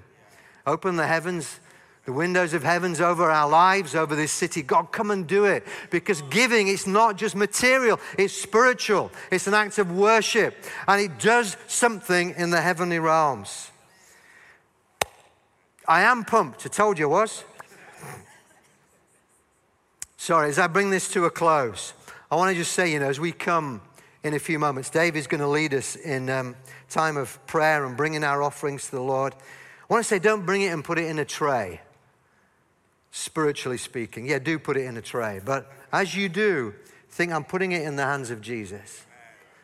Open 0.67 0.97
the 0.97 1.07
heavens, 1.07 1.61
the 2.05 2.13
windows 2.13 2.53
of 2.53 2.65
heavens 2.65 3.01
over 3.01 3.31
our 3.31 3.49
lives, 3.49 3.95
over 3.95 4.17
this 4.17 4.33
city. 4.33 4.63
God, 4.63 4.91
come 4.91 5.11
and 5.11 5.27
do 5.27 5.45
it. 5.45 5.65
Because 5.91 6.23
giving, 6.23 6.69
it's 6.69 6.87
not 6.87 7.17
just 7.17 7.37
material, 7.37 8.01
it's 8.19 8.35
spiritual. 8.35 9.13
It's 9.31 9.47
an 9.47 9.55
act 9.55 9.79
of 9.79 9.93
worship. 9.93 10.57
And 10.89 11.01
it 11.01 11.19
does 11.19 11.57
something 11.69 12.35
in 12.37 12.51
the 12.51 12.61
heavenly 12.61 12.99
realms. 12.99 13.71
I 15.87 16.03
am 16.03 16.25
pumped. 16.25 16.67
I 16.67 16.69
told 16.69 16.99
you 16.99 17.07
I 17.07 17.21
was. 17.23 17.45
Sorry, 20.17 20.49
as 20.49 20.59
I 20.59 20.69
bring 20.69 20.91
this 20.91 21.09
to 21.13 21.25
a 21.25 21.31
close, 21.31 21.95
I 22.31 22.37
want 22.37 22.51
to 22.51 22.57
just 22.57 22.73
say, 22.73 22.93
you 22.93 23.01
know, 23.01 23.09
as 23.09 23.19
we 23.19 23.33
come 23.33 23.81
in 24.23 24.35
a 24.35 24.39
few 24.39 24.59
moments, 24.59 24.89
Dave 24.89 25.17
is 25.17 25.27
going 25.27 25.41
to 25.41 25.49
lead 25.49 25.75
us 25.75 25.97
in 25.97 26.31
um, 26.31 26.55
time 26.89 27.17
of 27.17 27.45
prayer 27.47 27.85
and 27.85 27.97
bringing 27.97 28.23
our 28.23 28.43
offerings 28.43 28.87
to 28.87 28.93
the 28.93 29.03
Lord. 29.03 29.35
I 29.35 29.93
want 29.93 30.05
to 30.05 30.09
say, 30.09 30.21
don't 30.21 30.47
bring 30.47 30.63
it 30.63 30.69
and 30.69 30.85
put 30.85 30.99
it 30.99 31.07
in 31.07 31.19
a 31.19 31.25
tray, 31.25 31.81
spiritually 33.13 33.79
speaking. 33.79 34.27
Yeah, 34.27 34.41
do 34.41 34.59
put 34.59 34.77
it 34.77 34.87
in 34.87 34.97
a 34.97 35.03
tray. 35.03 35.41
But 35.45 35.71
as 35.93 36.17
you 36.17 36.29
do, 36.29 36.75
think 37.11 37.31
I'm 37.31 37.45
putting 37.45 37.73
it 37.73 37.83
in 37.83 37.95
the 37.95 38.05
hands 38.05 38.31
of 38.31 38.41
Jesus, 38.41 39.07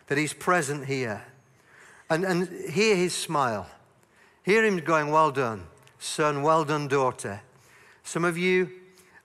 that 0.06 0.16
He's 0.16 0.34
present 0.34 0.86
here. 0.86 1.24
And, 2.08 2.24
and 2.24 2.48
hear 2.70 2.94
His 2.94 3.14
smile. 3.14 3.66
Hear 4.44 4.64
Him 4.64 4.78
going, 4.78 5.10
Well 5.10 5.32
done, 5.32 5.66
son, 5.98 6.42
well 6.42 6.64
done, 6.64 6.86
daughter. 6.86 7.40
Some 8.04 8.24
of 8.24 8.38
you, 8.38 8.70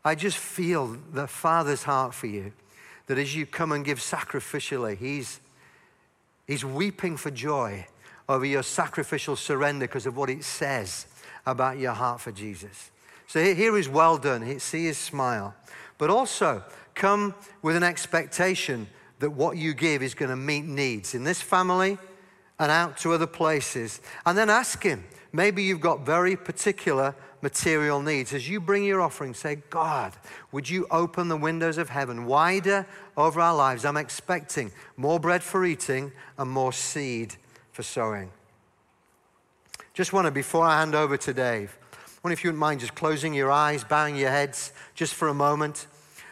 I 0.03 0.15
just 0.15 0.37
feel 0.37 0.97
the 1.11 1.27
Father's 1.27 1.83
heart 1.83 2.13
for 2.13 2.27
you 2.27 2.53
that 3.07 3.17
as 3.17 3.35
you 3.35 3.45
come 3.45 3.73
and 3.73 3.83
give 3.83 3.99
sacrificially, 3.99 4.97
He's, 4.97 5.41
he's 6.47 6.63
weeping 6.63 7.17
for 7.17 7.29
joy 7.29 7.87
over 8.29 8.45
your 8.45 8.63
sacrificial 8.63 9.35
surrender 9.35 9.85
because 9.85 10.05
of 10.05 10.15
what 10.15 10.29
it 10.29 10.45
says 10.45 11.07
about 11.45 11.77
your 11.77 11.91
heart 11.91 12.21
for 12.21 12.31
Jesus. 12.31 12.91
So 13.27 13.43
here 13.43 13.77
is 13.77 13.89
well 13.89 14.17
done. 14.17 14.59
See 14.59 14.85
his 14.85 14.97
smile. 14.97 15.55
But 15.97 16.09
also, 16.09 16.63
come 16.95 17.33
with 17.61 17.75
an 17.75 17.83
expectation 17.83 18.87
that 19.19 19.31
what 19.31 19.57
you 19.57 19.73
give 19.73 20.03
is 20.03 20.13
going 20.13 20.29
to 20.29 20.35
meet 20.35 20.65
needs 20.65 21.15
in 21.15 21.23
this 21.23 21.41
family 21.41 21.97
and 22.59 22.71
out 22.71 22.97
to 22.99 23.13
other 23.13 23.27
places. 23.27 24.01
And 24.25 24.37
then 24.37 24.49
ask 24.49 24.83
him. 24.83 25.03
Maybe 25.31 25.63
you've 25.63 25.81
got 25.81 26.05
very 26.05 26.35
particular 26.35 27.15
material 27.41 28.01
needs. 28.01 28.33
As 28.33 28.47
you 28.47 28.59
bring 28.59 28.83
your 28.83 29.01
offering, 29.01 29.33
say, 29.33 29.55
God, 29.69 30.13
would 30.51 30.69
you 30.69 30.87
open 30.91 31.27
the 31.27 31.37
windows 31.37 31.77
of 31.77 31.89
heaven 31.89 32.25
wider 32.25 32.85
over 33.17 33.41
our 33.41 33.55
lives? 33.55 33.83
I'm 33.83 33.97
expecting 33.97 34.71
more 34.95 35.19
bread 35.19 35.43
for 35.43 35.65
eating 35.65 36.11
and 36.37 36.49
more 36.49 36.71
seed 36.71 37.35
for 37.71 37.83
sowing. 37.83 38.31
Just 39.93 40.13
want 40.13 40.25
to, 40.25 40.31
before 40.31 40.65
I 40.65 40.79
hand 40.79 40.95
over 40.95 41.17
to 41.17 41.33
Dave, 41.33 41.77
wonder 42.23 42.33
if 42.33 42.43
you 42.45 42.47
wouldn't 42.47 42.61
mind 42.61 42.79
just 42.79 42.95
closing 42.95 43.33
your 43.33 43.51
eyes, 43.51 43.83
bowing 43.83 44.15
your 44.15 44.29
heads 44.29 44.71
just 44.95 45.13
for 45.13 45.27
a 45.27 45.33
moment. 45.33 45.87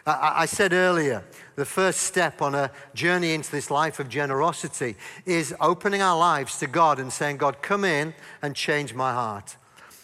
I 0.06 0.46
said 0.46 0.72
earlier, 0.72 1.22
the 1.58 1.66
first 1.66 2.04
step 2.04 2.42
on 2.42 2.56
a 2.56 2.72
journey 2.94 3.34
into 3.34 3.52
this 3.52 3.70
life 3.70 4.00
of 4.00 4.08
generosity 4.08 4.96
is 5.26 5.54
opening 5.60 6.02
our 6.02 6.18
lives 6.18 6.58
to 6.60 6.68
God 6.68 6.98
and 6.98 7.12
saying, 7.12 7.38
God, 7.38 7.62
come 7.62 7.84
in 7.84 8.14
and 8.42 8.56
change 8.56 8.94
my 8.94 9.12
heart. 9.12 9.58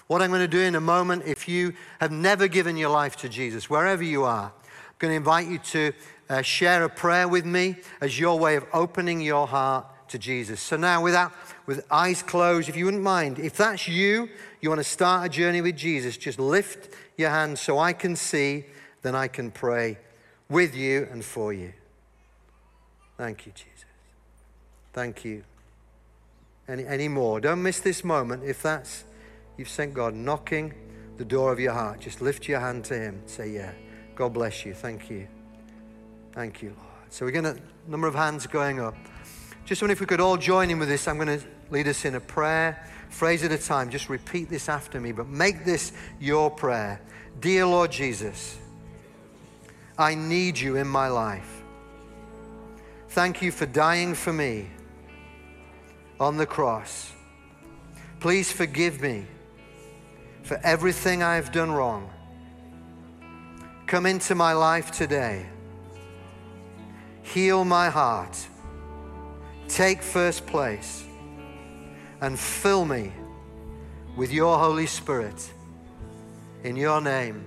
What 0.07 0.21
I'm 0.21 0.29
going 0.29 0.41
to 0.41 0.47
do 0.49 0.59
in 0.59 0.75
a 0.75 0.81
moment, 0.81 1.23
if 1.25 1.47
you 1.47 1.73
have 2.01 2.11
never 2.11 2.49
given 2.49 2.75
your 2.75 2.89
life 2.89 3.15
to 3.17 3.29
Jesus, 3.29 3.69
wherever 3.69 4.03
you 4.03 4.25
are, 4.25 4.51
I'm 4.67 4.95
going 4.99 5.13
to 5.13 5.15
invite 5.15 5.47
you 5.47 5.57
to 5.57 5.93
uh, 6.29 6.41
share 6.41 6.83
a 6.83 6.89
prayer 6.89 7.29
with 7.29 7.45
me 7.45 7.77
as 8.01 8.19
your 8.19 8.37
way 8.37 8.57
of 8.57 8.65
opening 8.73 9.21
your 9.21 9.47
heart 9.47 9.85
to 10.09 10.17
Jesus. 10.17 10.59
So 10.59 10.75
now, 10.75 11.01
without, 11.01 11.31
with 11.67 11.85
eyes 11.91 12.23
closed, 12.23 12.69
if 12.69 12.75
you 12.75 12.85
wouldn't 12.85 13.03
mind, 13.03 13.37
if 13.37 13.57
that's 13.57 13.87
you, 13.87 14.29
you 14.61 14.69
want 14.69 14.79
to 14.79 14.83
start 14.83 15.27
a 15.27 15.29
journey 15.29 15.61
with 15.61 15.77
Jesus, 15.77 16.17
just 16.17 16.39
lift 16.39 16.95
your 17.17 17.29
hand 17.29 17.59
so 17.59 17.77
I 17.77 17.93
can 17.93 18.15
see, 18.15 18.65
then 19.03 19.13
I 19.13 19.27
can 19.27 19.51
pray 19.51 19.99
with 20.49 20.75
you 20.75 21.07
and 21.11 21.23
for 21.23 21.53
you. 21.53 21.73
Thank 23.17 23.45
you, 23.45 23.51
Jesus. 23.53 23.85
Thank 24.93 25.23
you. 25.23 25.43
Any, 26.67 26.85
any 26.85 27.07
more? 27.07 27.39
Don't 27.39 27.61
miss 27.61 27.79
this 27.79 28.03
moment 28.03 28.43
if 28.43 28.63
that's 28.63 29.03
You've 29.57 29.69
sent 29.69 29.95
God 29.95 30.13
knocking 30.13 30.73
the 31.17 31.25
door 31.25 31.51
of 31.51 31.59
your 31.59 31.73
heart. 31.73 31.99
Just 31.99 32.21
lift 32.21 32.47
your 32.47 32.59
hand 32.59 32.85
to 32.85 32.93
Him. 32.93 33.21
Say, 33.25 33.49
Yeah. 33.49 33.71
God 34.15 34.33
bless 34.33 34.65
you. 34.65 34.73
Thank 34.73 35.09
you. 35.09 35.27
Thank 36.31 36.61
you, 36.61 36.69
Lord. 36.69 37.11
So 37.11 37.25
we're 37.25 37.31
going 37.31 37.55
to, 37.55 37.59
number 37.87 38.07
of 38.07 38.15
hands 38.15 38.47
going 38.47 38.79
up. 38.79 38.95
Just 39.67 39.81
wonder 39.81 39.91
if 39.91 39.99
we 39.99 40.05
could 40.05 40.21
all 40.21 40.37
join 40.37 40.69
in 40.71 40.79
with 40.79 40.87
this. 40.87 41.09
I'm 41.09 41.17
going 41.17 41.39
to 41.39 41.45
lead 41.69 41.89
us 41.89 42.05
in 42.05 42.15
a 42.15 42.21
prayer, 42.21 42.87
phrase 43.09 43.43
at 43.43 43.51
a 43.51 43.57
time. 43.57 43.89
Just 43.89 44.07
repeat 44.07 44.49
this 44.49 44.69
after 44.69 44.97
me, 44.97 45.11
but 45.11 45.27
make 45.27 45.65
this 45.65 45.91
your 46.21 46.49
prayer. 46.49 47.01
Dear 47.41 47.65
Lord 47.65 47.91
Jesus, 47.91 48.57
I 49.97 50.15
need 50.15 50.57
you 50.57 50.77
in 50.77 50.87
my 50.87 51.09
life. 51.09 51.63
Thank 53.09 53.41
you 53.41 53.51
for 53.51 53.65
dying 53.65 54.15
for 54.15 54.31
me 54.31 54.69
on 56.17 56.37
the 56.37 56.45
cross. 56.45 57.11
Please 58.21 58.49
forgive 58.49 59.01
me 59.01 59.25
for 60.43 60.57
everything 60.63 61.21
I 61.21 61.35
have 61.35 61.51
done 61.51 61.73
wrong. 61.73 62.09
Come 63.85 64.05
into 64.05 64.33
my 64.33 64.53
life 64.53 64.91
today. 64.91 65.45
Heal 67.23 67.65
my 67.65 67.89
heart. 67.89 68.47
Take 69.67 70.01
first 70.01 70.45
place 70.45 71.03
and 72.21 72.39
fill 72.39 72.85
me 72.85 73.11
with 74.15 74.31
your 74.31 74.57
Holy 74.57 74.87
Spirit. 74.87 75.51
In 76.63 76.75
your 76.75 77.01
name, 77.01 77.43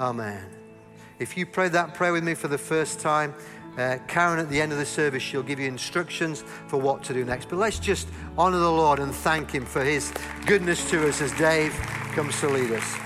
Amen. 0.00 0.42
If 1.18 1.36
you 1.36 1.44
prayed 1.44 1.72
that 1.72 1.92
prayer 1.92 2.12
with 2.12 2.24
me 2.24 2.32
for 2.32 2.48
the 2.48 2.56
first 2.56 3.00
time, 3.00 3.34
uh, 3.76 3.98
Karen, 4.08 4.38
at 4.40 4.48
the 4.48 4.58
end 4.58 4.72
of 4.72 4.78
the 4.78 4.86
service, 4.86 5.22
she'll 5.22 5.42
give 5.42 5.60
you 5.60 5.68
instructions 5.68 6.42
for 6.68 6.80
what 6.80 7.04
to 7.04 7.12
do 7.12 7.22
next. 7.24 7.50
But 7.50 7.58
let's 7.58 7.78
just 7.78 8.08
honor 8.38 8.58
the 8.58 8.72
Lord 8.72 8.98
and 8.98 9.14
thank 9.14 9.50
Him 9.50 9.66
for 9.66 9.84
His 9.84 10.12
goodness 10.46 10.88
to 10.90 11.06
us 11.06 11.20
as 11.20 11.32
Dave 11.32 11.74
comes 12.14 12.40
to 12.40 12.48
lead 12.48 12.72
us. 12.72 12.96